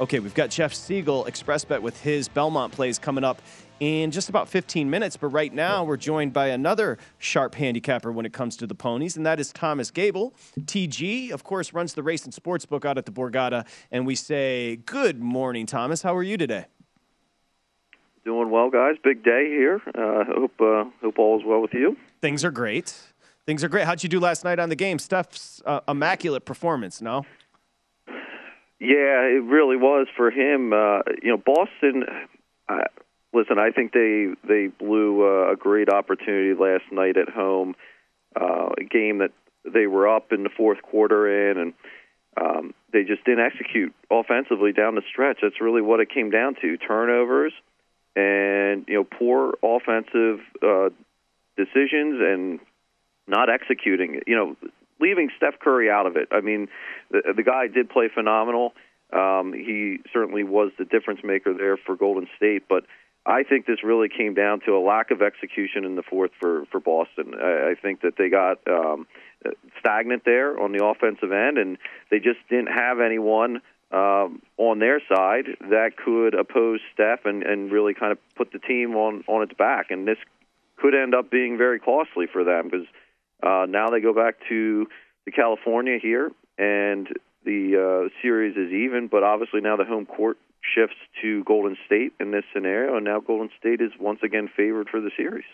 [0.00, 3.42] Okay, we've got Jeff Siegel, XpressBet, with his Belmont plays coming up
[3.80, 5.16] in just about 15 minutes.
[5.16, 9.16] But right now, we're joined by another sharp handicapper when it comes to the ponies,
[9.16, 10.34] and that is Thomas Gable.
[10.60, 13.66] TG, of course, runs the race and sports book out at the Borgata.
[13.90, 16.02] And we say, Good morning, Thomas.
[16.02, 16.66] How are you today?
[18.24, 18.94] Doing well, guys.
[19.02, 19.80] Big day here.
[19.86, 21.96] Uh, hope uh, hope all is well with you.
[22.20, 22.94] Things are great.
[23.46, 23.84] Things are great.
[23.84, 25.00] How'd you do last night on the game?
[25.00, 27.02] Steph's uh, immaculate performance.
[27.02, 27.26] No.
[28.78, 30.72] Yeah, it really was for him.
[30.72, 32.04] Uh, you know, Boston.
[32.68, 32.84] Uh,
[33.32, 37.74] listen, I think they they blew uh, a great opportunity last night at home.
[38.40, 39.32] Uh, a game that
[39.64, 41.74] they were up in the fourth quarter in, and
[42.40, 45.38] um, they just didn't execute offensively down the stretch.
[45.42, 47.52] That's really what it came down to: turnovers
[48.16, 50.90] and you know poor offensive uh,
[51.56, 52.60] decisions and
[53.26, 54.20] not executing.
[54.26, 54.56] You know,
[55.00, 56.28] leaving Steph Curry out of it.
[56.30, 56.68] I mean,
[57.10, 58.74] the, the guy did play phenomenal.
[59.12, 62.84] Um, he certainly was the difference maker there for Golden State, but
[63.24, 66.64] I think this really came down to a lack of execution in the fourth for
[66.70, 67.34] for Boston.
[67.40, 69.06] I, I think that they got um,
[69.78, 71.78] stagnant there on the offensive end, and
[72.10, 73.60] they just didn't have anyone
[73.92, 78.58] um, on their side that could oppose Steph and, and really kind of put the
[78.58, 79.90] team on, on its back.
[79.90, 80.18] And this
[80.76, 82.86] could end up being very costly for them because
[83.42, 84.86] uh, now they go back to
[85.24, 87.08] the California here, and
[87.44, 89.08] the uh, series is even.
[89.08, 93.20] But obviously now the home court shifts to Golden State in this scenario, and now
[93.20, 95.44] Golden State is once again favored for the series.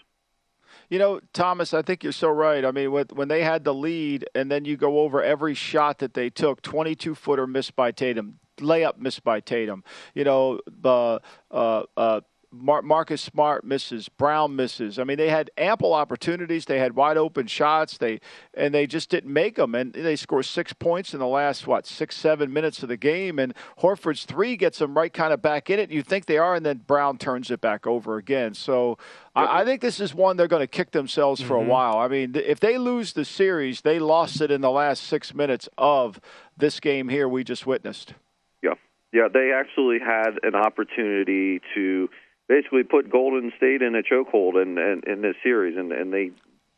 [0.88, 2.64] You know, Thomas, I think you're so right.
[2.64, 6.14] I mean, when they had the lead, and then you go over every shot that
[6.14, 11.18] they took 22 footer missed by Tatum, layup missed by Tatum, you know, uh,
[11.50, 12.20] uh, uh,
[12.50, 14.98] Mar- Marcus Smart misses, Brown misses.
[14.98, 16.64] I mean, they had ample opportunities.
[16.64, 17.98] They had wide open shots.
[17.98, 18.20] They
[18.54, 19.74] and they just didn't make them.
[19.74, 23.38] And they score six points in the last what six, seven minutes of the game.
[23.38, 25.90] And Horford's three gets them right kind of back in it.
[25.90, 28.54] You think they are, and then Brown turns it back over again.
[28.54, 28.96] So
[29.36, 31.68] I, I think this is one they're going to kick themselves for Mm-hmm.
[31.68, 31.98] a while.
[31.98, 35.68] I mean, if they lose the series, they lost it in the last six minutes
[35.76, 36.18] of
[36.56, 38.14] this game here we just witnessed.
[38.62, 38.74] Yeah,
[39.12, 39.28] yeah.
[39.32, 42.08] They actually had an opportunity to
[42.48, 46.32] basically put Golden State in a chokehold in, in in this series, and and they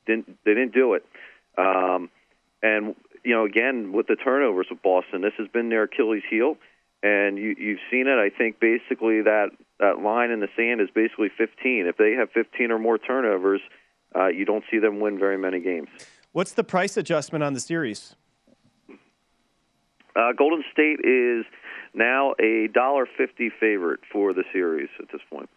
[0.07, 1.07] didn't they didn't do it.
[1.57, 2.11] Um,
[2.63, 6.57] and you know, again with the turnovers with Boston, this has been their Achilles heel,
[7.03, 8.19] and you you've seen it.
[8.19, 11.87] I think basically that that line in the sand is basically 15.
[11.87, 13.63] If they have 15 or more turnovers,
[14.15, 15.89] uh, you don't see them win very many games.
[16.33, 18.15] What's the price adjustment on the series?
[20.15, 21.45] Uh, Golden State is
[21.95, 25.49] now a dollar fifty favorite for the series at this point.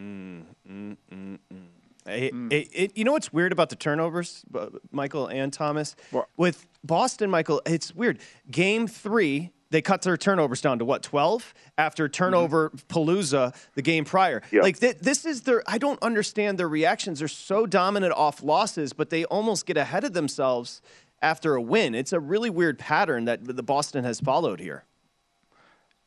[0.00, 1.66] Mm, mm, mm.
[2.06, 4.42] It, it, it, you know what's weird about the turnovers,
[4.90, 5.94] Michael and Thomas?
[6.36, 8.18] With Boston, Michael, it's weird.
[8.50, 11.54] Game three, they cut their turnovers down to what, 12?
[11.78, 14.42] After turnover palooza the game prior.
[14.62, 17.18] Like, th- this is their, I don't understand their reactions.
[17.18, 20.80] They're so dominant off losses, but they almost get ahead of themselves
[21.22, 21.94] after a win.
[21.94, 24.84] It's a really weird pattern that the Boston has followed here.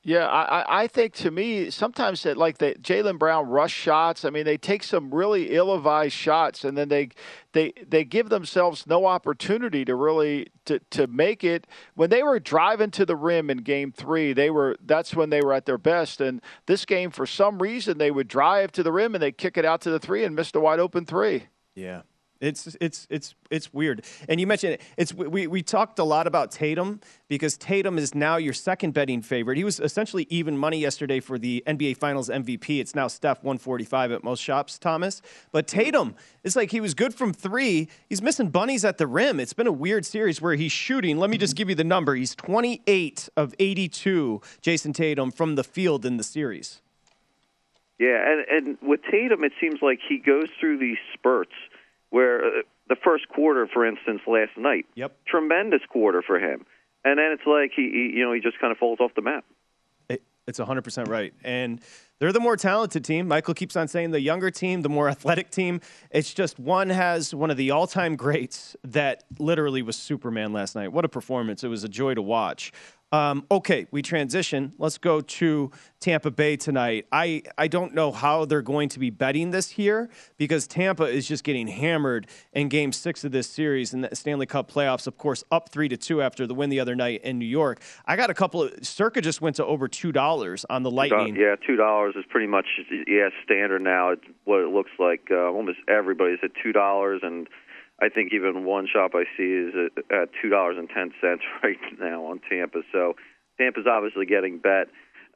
[0.06, 4.26] Yeah, I, I- think to me sometimes that like the Jaylen Brown rush shots.
[4.26, 7.10] I mean, they take some really ill-advised shots, and then they
[7.54, 11.68] they they give themselves no opportunity to really to, to make it.
[11.96, 15.39] When they were driving to the rim in Game Three, they were that's when they
[15.42, 16.20] were at their best.
[16.20, 19.58] And this game, for some reason, they would drive to the rim and they kick
[19.58, 21.48] it out to the three and missed a wide open three.
[21.76, 22.02] Yeah.
[22.44, 24.04] It's it's it's it's weird.
[24.28, 24.82] And you mentioned it.
[24.98, 29.22] It's we we talked a lot about Tatum because Tatum is now your second betting
[29.22, 29.58] favorite.
[29.58, 32.80] He was essentially even money yesterday for the NBA Finals MVP.
[32.80, 35.22] It's now Steph 145 at most shops, Thomas.
[35.52, 37.88] But Tatum, it's like he was good from 3.
[38.10, 39.40] He's missing bunnies at the rim.
[39.40, 41.18] It's been a weird series where he's shooting.
[41.18, 42.14] Let me just give you the number.
[42.14, 46.82] He's 28 of 82 Jayson Tatum from the field in the series.
[48.00, 51.54] Yeah, and and with Tatum, it seems like he goes through these spurts
[52.13, 52.49] where uh,
[52.89, 56.63] the first quarter, for instance, last night, yep, tremendous quarter for him,
[57.04, 59.23] and then it's like he, he you know, he just kind of falls off the
[59.23, 59.43] map.
[60.10, 61.34] It, it's 100% right.
[61.43, 61.82] And
[62.19, 63.28] they're the more talented team.
[63.28, 65.82] Michael keeps on saying the younger team, the more athletic team.
[66.12, 70.76] It's just one has one of the all time greats that literally was Superman last
[70.76, 70.93] night.
[70.93, 71.63] What a performance.
[71.63, 72.71] It was a joy to watch.
[73.13, 74.73] Um, okay, we transition.
[74.80, 77.06] Let's go to Tampa Bay tonight.
[77.12, 81.28] I, I don't know how they're going to be betting this here because Tampa is
[81.28, 85.19] just getting hammered in game six of this series in the Stanley Cup playoffs, of
[85.19, 87.82] course, up three to two after the win the other night in New York.
[88.08, 91.36] I got a couple of Circa just went to over two dollars on the Lightning.
[91.36, 92.66] Yeah, two dollars is pretty much
[93.08, 94.12] yeah standard now.
[94.12, 95.28] It's what it looks like.
[95.32, 97.48] Uh, almost everybody's at two dollars, and
[98.02, 101.44] I think even one shop I see is at, at two dollars and ten cents
[101.63, 102.82] right now on Tampa.
[102.92, 103.16] So
[103.58, 104.88] Tampa's obviously getting bet,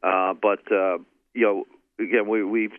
[0.03, 0.97] uh, but uh,
[1.33, 1.65] you know
[1.99, 2.73] again we we've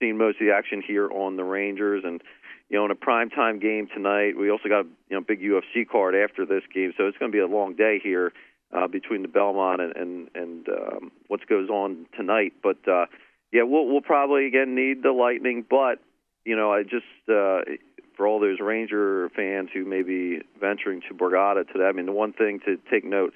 [0.00, 2.22] seen most of the action here on the Rangers and.
[2.68, 5.86] You know, in a primetime game tonight, we also got a you know big UFC
[5.86, 8.32] card after this game, so it's going to be a long day here
[8.72, 12.54] uh, between the Belmont and and, and um, what goes on tonight.
[12.62, 13.06] But uh,
[13.52, 15.98] yeah, we'll we'll probably again need the Lightning, but
[16.44, 17.60] you know, I just uh,
[18.16, 22.12] for all those Ranger fans who may be venturing to Borgata today, I mean, the
[22.12, 23.34] one thing to take note: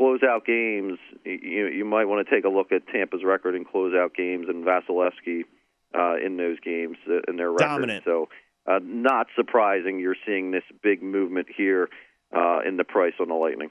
[0.00, 0.98] closeout games.
[1.24, 4.64] You you might want to take a look at Tampa's record in closeout games and
[4.64, 5.42] Vasilevskiy
[5.94, 7.64] uh, in those games uh, in their record.
[7.64, 8.04] Dominant.
[8.04, 8.28] So.
[8.64, 11.88] Uh, not surprising, you're seeing this big movement here
[12.32, 13.70] uh, in the price on the Lightning.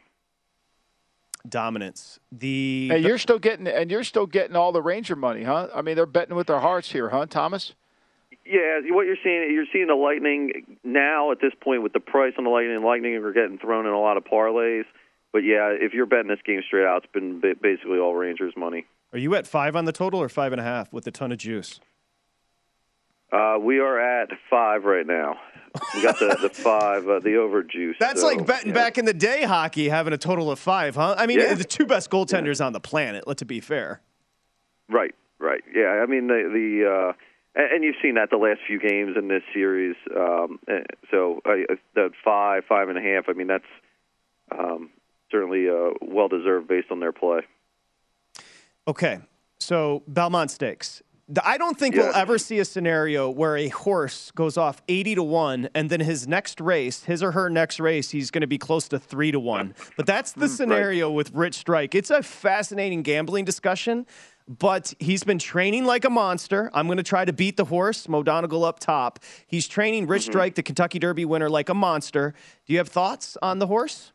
[1.47, 2.19] Dominance.
[2.31, 5.69] The And you're still getting and you're still getting all the Ranger money, huh?
[5.73, 7.73] I mean, they're betting with their hearts here, huh, Thomas?
[8.45, 12.33] Yeah, what you're seeing, you're seeing the Lightning now at this point with the price
[12.37, 12.83] on the Lightning.
[12.83, 14.85] Lightning are getting thrown in a lot of parlays,
[15.31, 18.85] but yeah, if you're betting this game straight out, it's been basically all Rangers money.
[19.13, 21.31] Are you at five on the total or five and a half with a ton
[21.31, 21.79] of juice?
[23.31, 25.35] Uh, we are at five right now.
[25.95, 27.95] We got the, the five, uh, the over juice.
[27.99, 28.73] That's so, like betting yeah.
[28.73, 31.15] back in the day hockey, having a total of five, huh?
[31.17, 31.53] I mean, Yeah.
[31.53, 33.27] the two best goaltenders on the planet.
[33.27, 34.01] Let to be fair.
[34.89, 35.63] Right, right.
[35.73, 37.13] Yeah, I mean the the uh,
[37.55, 39.95] and, you've seen that the last few games in this series.
[40.15, 43.29] Um, eh, so uh, that five, five and a half.
[43.29, 43.63] I mean that's
[44.51, 44.89] um,
[45.31, 47.41] certainly uh, well deserved based on their play.
[48.87, 49.19] Okay,
[49.59, 51.01] so Belmont Stakes.
[51.43, 52.03] I don't think Yeah.
[52.03, 55.99] we'll ever see a scenario where a horse goes off 80 to 1 and then
[55.99, 59.31] his next race, his or her next race, he's going to be close to 3
[59.31, 59.73] to 1.
[59.97, 61.95] But that's the mm, scenario with Rich Strike.
[61.95, 64.05] It's a fascinating gambling discussion,
[64.47, 66.69] but he's been training like a monster.
[66.73, 69.19] I'm going to try to beat the horse, Mo Donegal up top.
[69.47, 70.31] He's training Rich mm-hmm.
[70.31, 72.33] Strike, the Kentucky Derby winner, like a monster.
[72.65, 74.11] Do you have thoughts on the horse?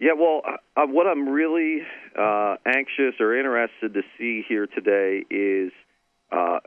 [0.00, 0.42] Yeah, well,
[0.76, 1.80] uh, what I'm really
[2.16, 5.72] uh, anxious or interested to see here today is
[6.30, 6.60] uh,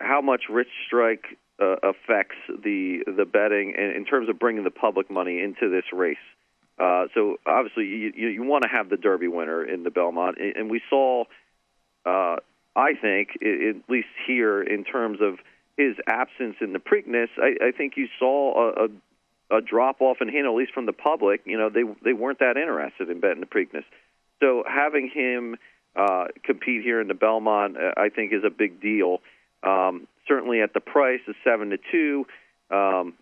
[0.00, 1.24] how much Rich Strike
[1.60, 5.84] uh, affects the the betting in, in terms of bringing the public money into this
[5.92, 6.16] race.
[6.78, 10.36] Uh, so obviously, you, you, you want to have the Derby winner in the Belmont,
[10.38, 11.24] and we saw,
[12.06, 12.36] uh,
[12.76, 15.38] I think, at least here in terms of
[15.76, 18.88] his absence in the Preakness, I, I think you saw a, a
[19.50, 21.42] a drop off in him, at least from the public.
[21.44, 23.84] You know, they they weren't that interested in betting the Preakness.
[24.40, 25.56] So having him
[25.96, 29.20] uh, compete here in the Belmont, uh, I think, is a big deal.
[29.62, 32.26] Um, certainly at the price of seven to two,
[32.70, 33.14] um,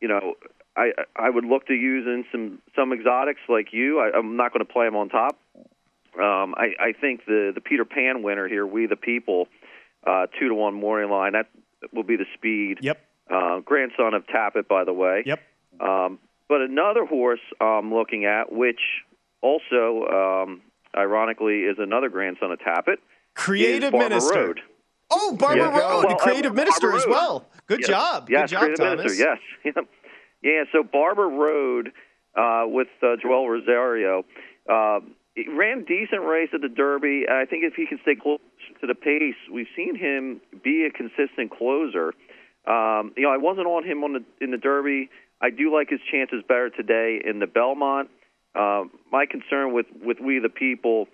[0.00, 0.34] you know,
[0.76, 4.00] I I would look to use in some some exotics like you.
[4.00, 5.38] I, I'm not going to play him on top.
[6.14, 9.48] Um, I, I think the the Peter Pan winner here, We the People,
[10.06, 11.32] uh, two to one morning line.
[11.32, 11.48] That
[11.92, 12.78] will be the speed.
[12.82, 13.00] Yep.
[13.30, 15.22] Uh, grandson of Tapit, by the way.
[15.24, 15.40] Yep.
[15.82, 16.18] Um,
[16.48, 18.80] but another horse I'm looking at, which
[19.40, 20.06] also,
[20.46, 20.62] um,
[20.96, 22.96] ironically, is another grandson of Tapit.
[23.34, 24.34] Creative Minister.
[24.46, 24.60] Road.
[25.10, 25.78] Oh, Barbara Yeah.
[25.78, 27.46] Road, Well, creative uh, minister Barbara as well.
[27.66, 27.88] Good Yes.
[27.88, 28.30] job.
[28.30, 28.96] Yes, Good job, creative Thomas.
[29.18, 29.38] minister.
[29.64, 29.74] Yes.
[30.42, 30.64] yeah.
[30.72, 31.92] So Barber Road
[32.34, 34.24] uh, with uh, Joel Rosario
[34.68, 35.00] uh,
[35.34, 37.24] it ran decent race at the Derby.
[37.28, 38.38] I think if he can stay close
[38.80, 42.12] to the pace, we've seen him be a consistent closer.
[42.66, 45.08] Um, you know, I wasn't on him on the in the Derby.
[45.42, 48.08] I do like his chances better today in the Belmont.
[48.54, 51.08] Uh, my concern with with we the people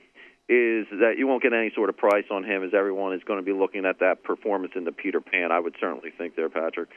[0.49, 3.39] is that you won't get any sort of price on him, as everyone is going
[3.39, 5.53] to be looking at that performance in the Peter Pan.
[5.53, 6.89] I would certainly think there, Patrick.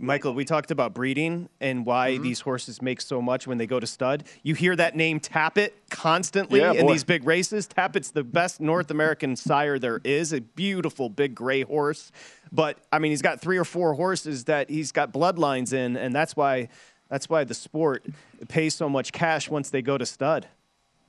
[0.00, 2.22] Michael, we talked about breeding and why Mm-hmm.
[2.22, 4.24] these horses make so much when they go to stud.
[4.42, 6.92] You hear that name Tapit constantly Yeah, in boy.
[6.92, 7.66] these big races.
[7.66, 12.12] Tapit's the best North American sire there is, a beautiful big gray horse.
[12.52, 16.14] But I mean, he's got three or four horses that he's got bloodlines in, and
[16.14, 16.68] that's why
[17.10, 18.04] that's why the sport
[18.48, 20.46] pays so much cash once they go to stud.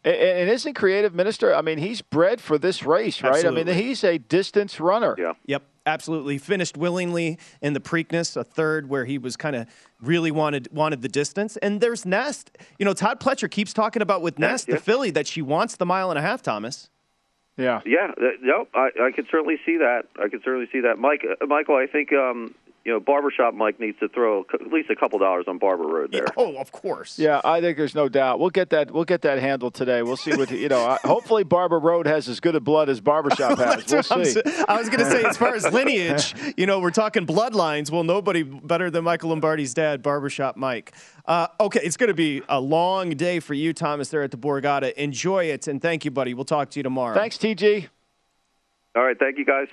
[0.03, 1.53] And, and isn't creative minister?
[1.53, 3.45] I mean, he's bred for this race, right?
[3.45, 5.13] I mean, he's a distance runner.
[5.17, 5.33] Yeah.
[5.45, 6.37] Yep, absolutely.
[6.37, 9.67] Finished willingly in the Preakness, a third where he was kind of
[10.01, 11.57] really wanted wanted the distance.
[11.57, 12.57] And there's Nest.
[12.77, 15.85] You know, Todd Pletcher keeps talking about with Nest, the filly, that she wants the
[15.85, 16.41] mile and a half.
[16.41, 16.89] Thomas.
[17.57, 17.81] Yeah.
[17.85, 18.11] Yeah.
[18.17, 20.03] Uh, no, I, I could certainly see that.
[20.17, 21.25] I could certainly see that, Mike.
[21.29, 22.55] Uh, Michael, I think um,
[22.89, 26.11] you know, barbershop Mike needs to throw at least a couple dollars on Barber Road
[26.11, 26.25] there.
[26.35, 27.19] Oh, of course.
[27.19, 28.39] Yeah, I think there's no doubt.
[28.39, 28.89] We'll get that.
[28.89, 30.01] We'll get that handled today.
[30.01, 30.83] We'll see what you know.
[30.83, 33.91] I- Hopefully, Barber Road has as good a blood as Barbershop has.
[33.91, 34.41] We'll see.
[34.67, 37.91] I was going to say, as far as lineage, you know, we're talking bloodlines.
[37.91, 40.93] Well, nobody better than Michael Lombardi's dad, Barbershop Mike.
[41.27, 44.37] Uh, okay, it's going to be a long day for you, Thomas, there at the
[44.37, 44.93] Borgata.
[44.93, 46.33] Enjoy it, and thank you, buddy.
[46.33, 47.13] We'll talk to you tomorrow.
[47.15, 47.87] Thanks, TG.
[48.95, 49.67] All right, thank you guys.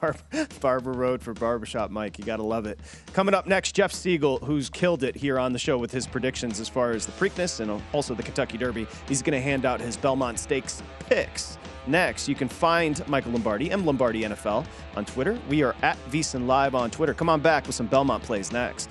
[0.00, 0.16] Bar-
[0.60, 2.18] Barber Road for Barbershop Mike.
[2.18, 2.80] You got to love it.
[3.12, 6.60] Coming up next, Jeff Siegel, who's killed it here on the show with his predictions
[6.60, 8.86] as far as the Preakness and also the Kentucky Derby.
[9.08, 11.58] He's going to hand out his Belmont Stakes picks.
[11.86, 14.66] Next, you can find Michael Lombardi, M Lombardi NFL,
[14.96, 15.38] on Twitter.
[15.48, 17.14] We are at VSiN Live on Twitter.
[17.14, 18.90] Come on back with some Belmont plays next.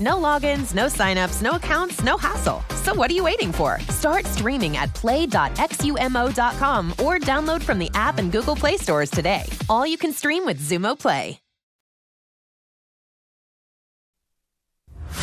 [0.00, 2.62] No logins, no signups, no accounts, no hassle.
[2.82, 3.80] So what are you waiting for?
[3.88, 9.44] Start streaming at play.xumo.com or download from the app and Google Play stores today.
[9.68, 11.40] All you can stream with Xumo Play.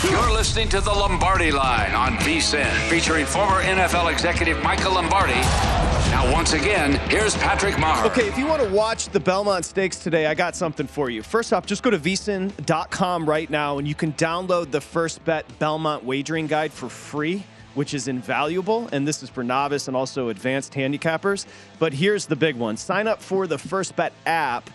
[0.09, 5.41] You're listening to the Lombardi Line on VSIN, featuring former NFL executive Michael Lombardi.
[6.14, 8.05] Now, once again, here's Patrick Meagher.
[8.05, 11.24] Okay, if you want to watch the Belmont Stakes today, I got something for you.
[11.24, 15.43] First off, just go to vsin.com right now and you can download the First Bet
[15.57, 17.43] Belmont Wagering Guide for free
[17.74, 18.88] which is invaluable.
[18.91, 21.45] And this is for novice and also advanced handicappers.
[21.80, 24.70] But here's the big one sign up for the First Bet app.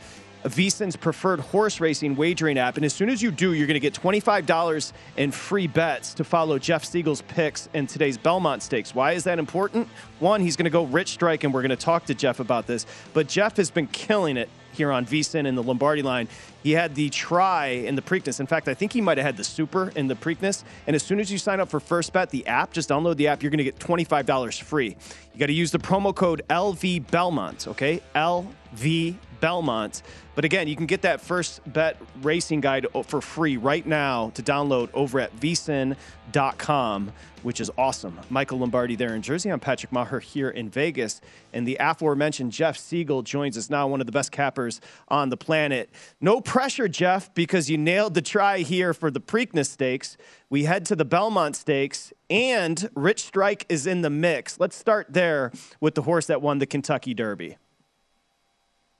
[0.45, 2.76] VSIN's preferred horse racing wagering app.
[2.76, 6.24] And as soon as you do, you're going to get $25 in free bets to
[6.24, 8.95] follow Jeff Siegel's picks in today's Belmont Stakes.
[8.95, 9.89] Why is that important?
[10.20, 12.66] One, he's going to go rich strike, and we're going to talk to Jeff about
[12.66, 12.86] this.
[13.12, 16.28] But Jeff has been killing it here on VSIN in the Lombardi line.
[16.62, 18.39] He had the try in the Preakness.
[18.39, 20.62] In fact, I think he might have had the super in the Preakness.
[20.86, 23.28] And as soon as you sign up for First Bet, the app, just download the
[23.28, 24.97] app, you're going to get $25 free.
[25.34, 28.01] You got to use the promo code LV Belmont, okay?
[28.14, 30.03] LV Belmont.
[30.34, 34.43] But again, you can get that first bet racing guide for free right now to
[34.43, 37.12] download over at vsin.com,
[37.43, 38.20] which is awesome.
[38.30, 39.51] Michael Lombardi there in Jersey.
[39.51, 41.20] I'm Patrick Meagher here in Vegas.
[41.53, 45.36] And the aforementioned Jeff Siegel joins us now, one of the best cappers on the
[45.36, 45.91] planet.
[46.20, 50.16] No pressure, Jeff, because you nailed the try here for the Preakness Stakes.
[50.51, 54.61] We head to the Belmont Stakes, and Rich Strike is in the mix.
[54.61, 57.57] Let's start there with the horse that won the Kentucky Derby.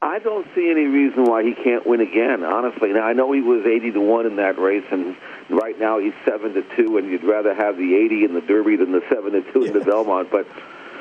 [0.01, 2.45] I don't see any reason why he can't win again.
[2.45, 5.17] Honestly, now I know he was eighty to one in that race, and
[5.49, 6.99] right now he's seven to two.
[6.99, 9.73] And you'd rather have the eighty in the Derby than the seven to two in
[9.73, 10.31] the Belmont.
[10.31, 10.47] But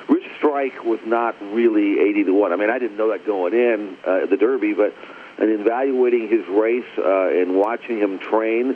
[0.10, 2.52] Rich Strike was not really eighty to one.
[2.52, 4.96] I mean, I didn't know that going in uh, the Derby, but
[5.38, 8.76] in evaluating his race uh, and watching him train,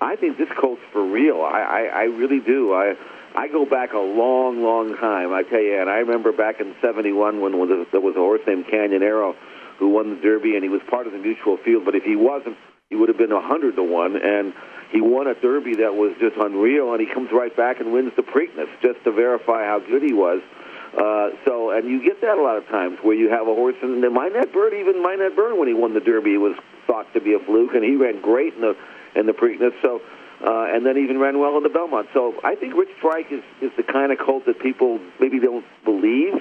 [0.00, 1.42] I think this colt's for real.
[1.42, 2.72] I, I, I really do.
[2.72, 2.96] I.
[3.34, 6.74] I go back a long, long time, I tell you, and I remember back in
[6.80, 7.52] '71 when
[7.90, 9.36] there was a horse named Canonero
[9.78, 11.84] who won the Derby, and he was part of the mutual field.
[11.84, 12.56] But if he wasn't,
[12.88, 14.54] he would have been a hundred to one, and
[14.90, 16.92] he won a Derby that was just unreal.
[16.92, 20.12] And he comes right back and wins the Preakness just to verify how good he
[20.12, 20.40] was.
[20.96, 23.76] Uh, so, and you get that a lot of times where you have a horse,
[23.82, 26.56] and the Mine That Bird, even Mine That Bird, when he won the Derby, was
[26.86, 28.76] thought to be a fluke, and he ran great in the
[29.14, 29.72] in the Preakness.
[29.82, 30.00] So.
[30.38, 32.06] Uh, and then even ran well in the Belmont.
[32.12, 35.64] So I think Rich Strike is, is the kind of colt that people maybe don't
[35.82, 36.34] believe.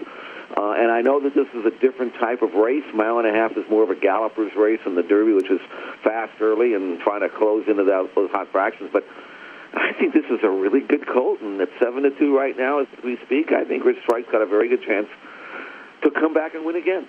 [0.55, 2.85] Uh, and I know that this is a different type of race.
[2.93, 5.59] Mile and a half is more of a galloper's race than the Derby, which is
[6.03, 8.89] fast early and trying to close into that, those hot fractions.
[8.93, 9.03] But
[9.73, 12.79] I think this is a really good colt, and at seven to two right now,
[12.79, 15.07] as we speak, I think Rich Strike's got a very good chance
[16.03, 17.07] to come back and win again.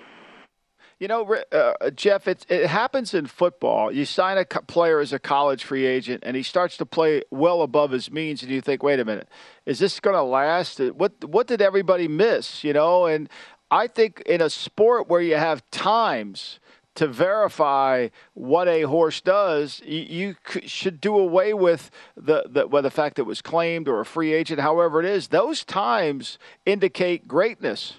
[0.99, 3.91] You know, uh, Jeff, it, it happens in football.
[3.91, 7.61] You sign a player as a college free agent, and he starts to play well
[7.61, 9.29] above his means, and you think, wait a minute,
[9.67, 10.79] is this going to last?
[10.79, 12.63] What what did everybody miss?
[12.63, 13.29] You know, and
[13.69, 16.59] I think in a sport where you have times
[16.95, 20.35] to verify what a horse does, you, you
[20.65, 24.05] should do away with the, the well, the fact that it was claimed or a
[24.05, 25.27] free agent, however it is.
[25.27, 27.93] Those times indicate greatness.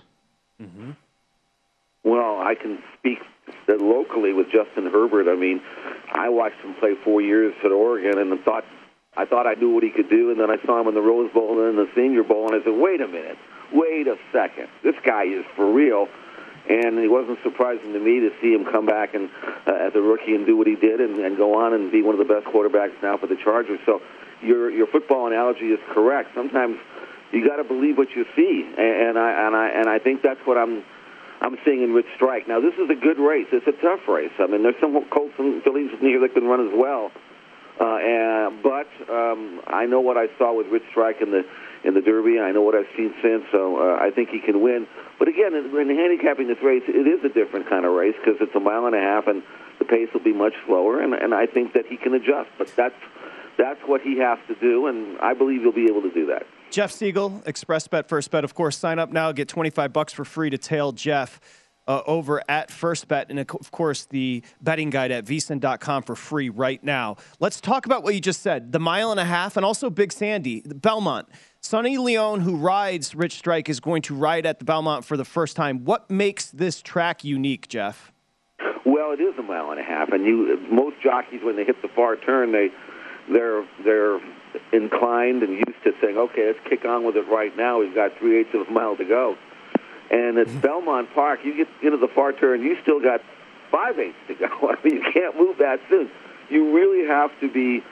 [0.61, 0.91] Mm-hmm.
[2.49, 3.19] I can speak
[3.69, 5.31] locally with Justin Herbert.
[5.31, 5.61] I mean,
[6.11, 8.65] I watched him play four years at Oregon and thought
[9.17, 11.03] I thought I knew what he could do, and then I saw him in the
[11.03, 13.37] Rose Bowl and then the Senior Bowl, and I said, "Wait a minute,
[13.73, 16.09] wait a second, this guy is for real."
[16.69, 19.31] And it wasn't surprising to me to see him come back and
[19.67, 22.03] uh, as a rookie and do what he did, and, and go on and be
[22.03, 23.81] one of the best quarterbacks now for the Chargers.
[23.85, 24.01] So
[24.41, 26.31] your your football analogy is correct.
[26.35, 26.79] Sometimes
[27.33, 30.23] you got to believe what you see, and, and I and I and I think
[30.23, 30.85] that's what I'm
[31.41, 32.49] I'm seeing in Rich Strike.
[32.49, 33.47] Now, this is a good race.
[33.53, 34.33] It's a tough race.
[34.39, 37.13] I mean, there's some Colts and Fillies here that can run as well.
[37.81, 41.47] Uh, and, but um, I know what I saw with Rich Strike in the
[41.85, 42.41] in the Derby.
[42.41, 44.89] I know what I've seen since, so uh, I think he can win.
[45.21, 48.41] But again, in, in handicapping this race, it is a different kind of race because
[48.41, 49.45] it's a mile and a half, and
[49.79, 51.01] the pace will be much slower.
[51.01, 52.51] And, and I think that he can adjust.
[52.59, 52.99] But that's
[53.57, 56.47] that's what he has to do, and I believe he'll be able to do that.
[56.71, 58.45] Jeff Siegel, XpressBet, First Bet.
[58.45, 61.41] Of course, sign up now, get 25 bucks for free to tail Jeff
[61.87, 63.31] uh, over at First Bet.
[63.31, 67.17] And of course, the betting guide at vsin.com for free right now.
[67.41, 70.13] Let's talk about what you just said the mile and a half, and also Big
[70.13, 71.29] Sandy, Belmont.
[71.61, 75.25] Sonny Leon, who rides Rich Strike, is going to ride at the Belmont for the
[75.25, 75.85] first time.
[75.85, 78.13] What makes this track unique, Jeff?
[78.85, 81.81] Well, it is a mile and a half, and you most jockeys when they hit
[81.83, 82.69] the far turn, they
[83.33, 84.21] they're they're
[84.73, 87.81] inclined and used to saying, okay, let's kick on with it right now.
[87.81, 89.37] We've got three eighths of a mile to go.
[90.11, 90.61] And at mm-hmm.
[90.61, 93.21] Belmont Park, you get into the far turn, you still got
[93.71, 94.47] five eighths to go.
[94.71, 96.11] I mean, you can't move that soon.
[96.49, 97.83] You really have to be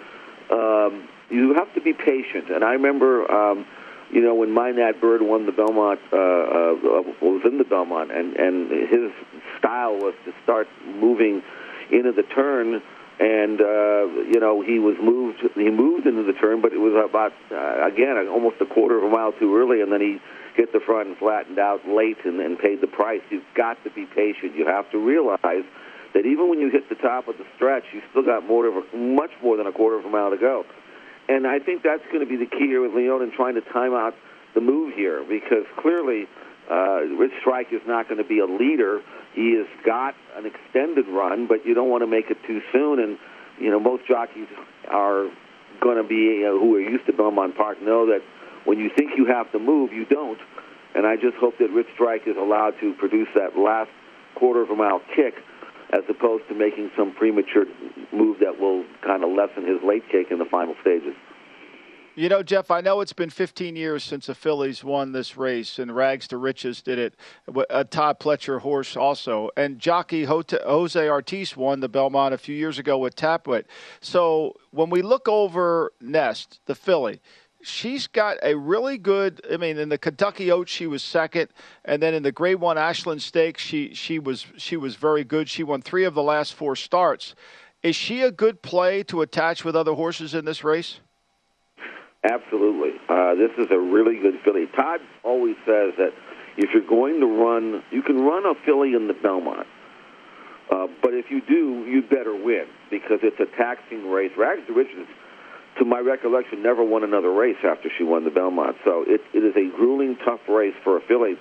[0.50, 2.50] um, you have to be patient.
[2.50, 3.66] And I remember, um,
[4.10, 8.12] you know, when Mine That Bird won the Belmont, uh, uh, was in the Belmont,
[8.12, 9.10] and and his
[9.58, 11.42] style was to start moving
[11.90, 12.82] into the turn
[13.18, 15.40] and uh, you know he was moved.
[15.54, 19.04] He moved into the turn, but it was about uh, again almost a quarter of
[19.04, 20.18] a mile too early, and then he
[20.54, 23.20] hit the front and flattened out late and, and paid the price.
[23.30, 24.56] You've got to be patient.
[24.56, 25.64] You have to realize
[26.14, 28.74] that even when you hit the top of the stretch, you still got more of
[28.76, 30.64] a, much more than a quarter of a mile to go.
[31.28, 33.60] And I think that's going to be the key here with Leon and trying to
[33.60, 34.14] time out
[34.54, 36.26] the move here because clearly
[36.70, 39.00] uh, Rich Strike is not going to be a leader.
[39.34, 43.00] He has got an extended run, but you don't want to make it too soon.
[43.00, 43.18] And
[43.60, 44.48] you know, most jockeys
[44.88, 45.30] are
[45.80, 48.20] going to be uh, who are used to Belmont Park know that
[48.64, 50.38] when you think you have to move, you don't.
[50.94, 53.90] And I just hope that Rich Strike is allowed to produce that last
[54.34, 55.34] quarter of a mile kick
[55.92, 57.64] as opposed to making some premature
[58.12, 61.14] move that will kind of lessen his late kick in the final stages.
[62.18, 65.78] You know, Jeff, I know it's been 15 years since the fillies won this race,
[65.78, 67.14] and Rags to Riches did it.
[67.46, 69.50] A uh, Todd Pletcher horse also.
[69.54, 73.64] And jockey Jose Ortiz won the Belmont a few years ago with Tapwrit.
[74.00, 77.20] So when we look over Nest, the filly,
[77.60, 79.42] she's got a really good.
[79.52, 81.50] I mean, in the Kentucky Oaks, she was second,
[81.84, 85.50] and then in the Grade One Ashland Stakes, she she was she was very good.
[85.50, 87.34] She won three of the last four starts.
[87.82, 91.00] Is she a good play to attach with other horses in this race?
[92.26, 92.98] Absolutely.
[93.08, 94.66] Uh, this is a really good filly.
[94.74, 96.12] Todd always says that
[96.56, 99.66] if you're going to run, you can run a filly in the Belmont.
[100.70, 104.32] Uh, but if you do, you better win because it's a taxing race.
[104.36, 105.06] Rags to Riches,
[105.78, 108.76] to my recollection, never won another race after she won the Belmont.
[108.84, 111.34] So it, it is a grueling, tough race for a filly.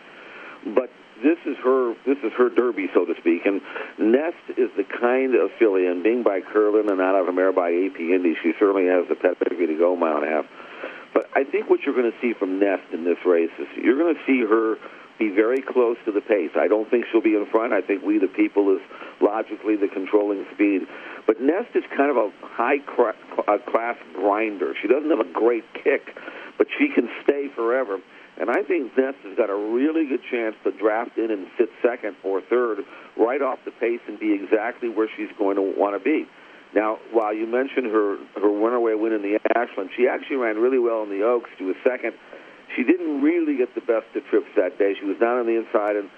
[0.76, 0.92] But
[1.24, 3.46] this is her this is her derby, so to speak.
[3.46, 3.62] And
[3.98, 7.54] Nest is the kind of filly, and being by Curlin and out of a mare
[7.54, 10.46] by AP Indy, she certainly has the pedigree to go a mile and a half.
[11.14, 13.98] But I think what you're going to see from Nest in this race is you're
[13.98, 14.76] going to see her
[15.18, 16.52] be very close to the pace.
[16.56, 17.72] I don't think she'll be in front.
[17.72, 18.82] I think we, the people, is
[19.22, 20.82] logically the controlling speed.
[21.26, 24.74] But Nest is kind of a high class grinder.
[24.82, 26.12] She doesn't have a great kick,
[26.58, 28.00] but she can stay forever.
[28.40, 31.70] And I think Nest has got a really good chance to draft in and sit
[31.82, 32.80] second or third
[33.16, 36.28] right off the pace and be exactly where she's going to want to be.
[36.76, 40.80] Now, while you mentioned her her runaway win in the Ashland, she actually ran really
[40.80, 41.50] well in the Oaks.
[41.58, 42.14] She was second.
[42.76, 44.96] She didn't really get the best of trips that day.
[45.00, 46.10] She was down on the inside and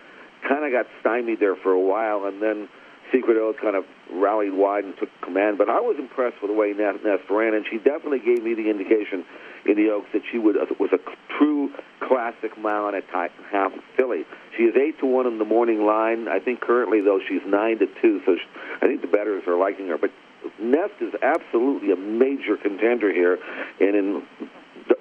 [0.48, 2.68] kind of got stymied there for a while, and then
[3.12, 5.58] Secret Oath kind of rallied wide and took command.
[5.58, 8.70] But I was impressed with the way Nest ran, and she definitely gave me the
[8.70, 9.26] indication
[9.66, 11.00] in the Oaks that she would uh, was a
[11.38, 14.26] true classic mile and a half filly.
[14.56, 16.28] She is eight to one in the morning line.
[16.28, 18.46] I think currently though she's nine to two, so she,
[18.82, 19.98] I think the bettors are liking her.
[19.98, 20.12] But
[20.60, 23.40] Nest is absolutely a major contender here,
[23.80, 24.24] and in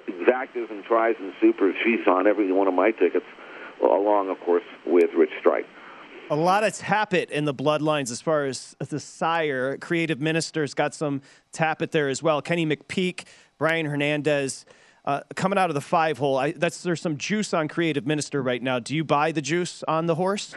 [0.07, 3.25] exactas and tries and supers, she's on every one of my tickets,
[3.81, 5.65] along, of course, with Rich Strike.
[6.29, 9.77] A lot of Tapit in the bloodlines as far as the sire.
[9.77, 11.21] Creative Minister's got some
[11.53, 12.41] Tapit there as well.
[12.41, 13.23] Kenny McPeek,
[13.57, 14.65] Brian Hernandez.
[15.05, 18.43] Uh, coming out of the five hole, I, that's there's some juice on Creative Minister
[18.43, 18.77] right now.
[18.77, 20.53] Do you buy the juice on the horse?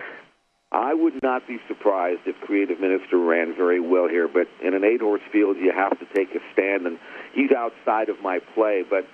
[0.73, 4.83] I would not be surprised if Creative Minister ran very well here, but in an
[4.83, 6.99] eight horse field, you have to take a stand, and
[7.33, 8.83] he's outside of my play.
[8.83, 9.05] But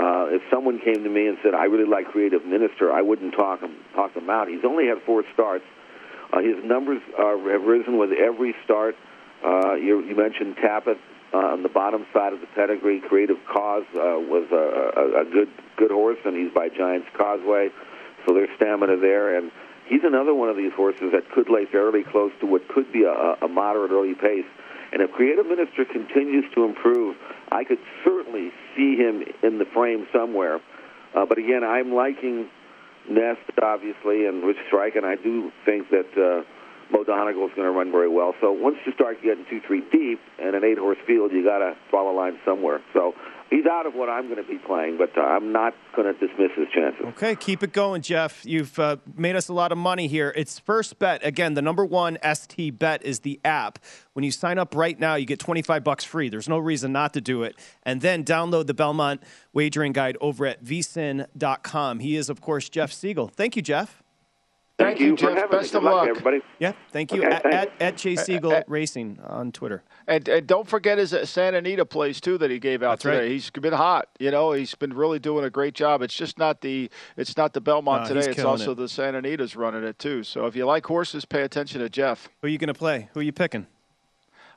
[0.00, 3.34] uh, if someone came to me and said, I really like Creative Minister, I wouldn't
[3.34, 4.48] talk him, talk him out.
[4.48, 5.64] He's only had four starts.
[6.32, 8.96] Uh, his numbers are, have risen with every start.
[9.44, 10.98] Uh, you, you mentioned Tapit
[11.32, 13.00] uh, on the bottom side of the pedigree.
[13.00, 17.68] Creative Cause uh, was a, a, a good good horse, and he's by Giants Causeway,
[18.26, 19.36] so there's stamina there.
[19.36, 19.50] And
[19.88, 23.04] he's another one of these horses that could lay fairly close to what could be
[23.04, 24.46] a, a moderate early pace.
[24.92, 27.16] And if Creative Minister continues to improve,
[27.50, 30.60] I could certainly see him in the frame somewhere.
[31.14, 32.48] Uh, but again, I'm liking
[33.08, 36.44] Nest obviously and Rich Strike, and I do think that uh,
[36.92, 38.34] Mo Donegal is going to run very well.
[38.40, 41.76] So once you start getting two, three deep and an eight-horse field, you got to
[41.90, 42.80] draw a line somewhere.
[42.92, 43.14] So
[43.50, 46.26] he's out of what I'm going to be playing, but uh, I'm not going to
[46.26, 47.04] dismiss his chances.
[47.08, 48.44] Okay, keep it going, Jeff.
[48.44, 50.32] You've uh, made us a lot of money here.
[50.36, 51.24] It's First Bet.
[51.24, 53.78] Again, the number one ST Bet is the app.
[54.14, 56.28] When you sign up right now, you get 25 bucks free.
[56.28, 57.56] There's no reason not to do it.
[57.82, 59.22] And then download the Belmont
[59.52, 62.00] Wagering Guide over at vsin.com.
[62.00, 63.28] He is, of course, Jeff Siegel.
[63.28, 64.02] Thank you, Jeff.
[64.78, 65.50] Thank, you, Jeff.
[65.50, 66.40] Best of luck, everybody.
[66.58, 67.24] Yeah, thank you.
[67.24, 67.56] Okay, at, thanks.
[67.56, 69.82] at, at Jay Siegel Racing on Twitter.
[70.06, 73.02] And, and don't forget his uh, Santa Anita plays too that he gave out That's
[73.02, 73.18] today.
[73.20, 73.30] right.
[73.30, 74.08] He's been hot.
[74.18, 76.02] You know, he's been really doing a great job.
[76.02, 78.30] It's just not the it's not the Belmont No, today.
[78.30, 78.76] It's also it.
[78.76, 80.22] the Santa Anita's running it too.
[80.22, 82.28] So if you like horses, pay attention to Jeff.
[82.42, 83.08] Who are you going to play?
[83.14, 83.66] Who are you picking?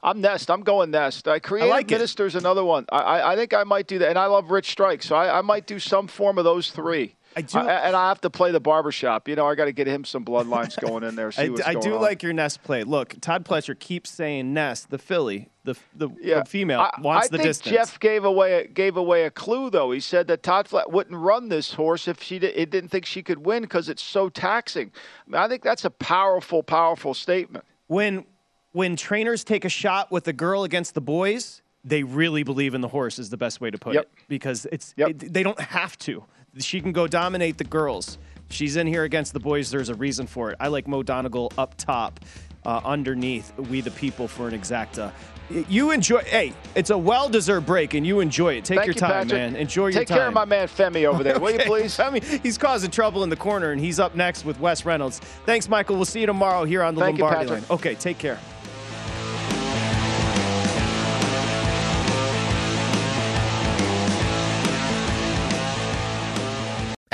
[0.04, 0.52] I'm Nest.
[0.52, 1.28] I'm going Nest.
[1.28, 1.96] I creative like it.
[1.96, 2.86] Minister's another one.
[2.92, 5.40] I, I I think I might do that, and I love Rich Strike, so I,
[5.40, 7.16] I might do some form of those three.
[7.36, 9.28] I do, and I have to play the barbershop.
[9.28, 11.32] You know, I got to get him some bloodlines going in there.
[11.38, 12.02] I, I do on.
[12.02, 12.84] like your Nest play.
[12.84, 16.40] Look, Todd Pletcher keeps saying Nest, the filly, the the, Yeah.
[16.40, 17.76] the female I, wants I the think distance.
[17.76, 19.92] Jeff gave away gave away a clue though.
[19.92, 23.06] He said that Todd Flat wouldn't run this horse if she di- it didn't think
[23.06, 24.92] she could win because it's so taxing.
[25.28, 27.64] I, mean, I think that's a powerful, powerful statement.
[27.88, 28.26] when
[28.72, 32.82] when trainers take a shot with the girl against the boys, they really believe in
[32.82, 34.04] the horse is the best way to put Yep.
[34.04, 36.24] it because it's it, they don't have to.
[36.58, 38.18] She can go dominate the girls.
[38.50, 39.70] She's in here against the boys.
[39.70, 40.58] There's a reason for it.
[40.60, 42.20] I like Mo Donegal up top,
[42.66, 45.12] uh, underneath We the People for an exacta.
[45.68, 46.20] You enjoy.
[46.20, 48.66] Hey, it's a well-deserved break, and you enjoy it.
[48.66, 49.32] Take Thank your you, time, Patrick.
[49.32, 49.56] man.
[49.56, 50.00] Enjoy your time.
[50.06, 52.00] Take care of my man Femi over there, will you please?
[52.00, 55.20] I mean, he's causing trouble in the corner, and he's up next with Wes Reynolds.
[55.48, 55.96] Thanks, Michael.
[55.96, 57.70] We'll see you tomorrow here on the Thank Lombardi Patrick.
[57.70, 57.78] line.
[57.78, 58.38] Okay, take care.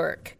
[0.00, 0.39] Work.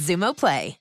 [0.01, 0.80] Xumo Play.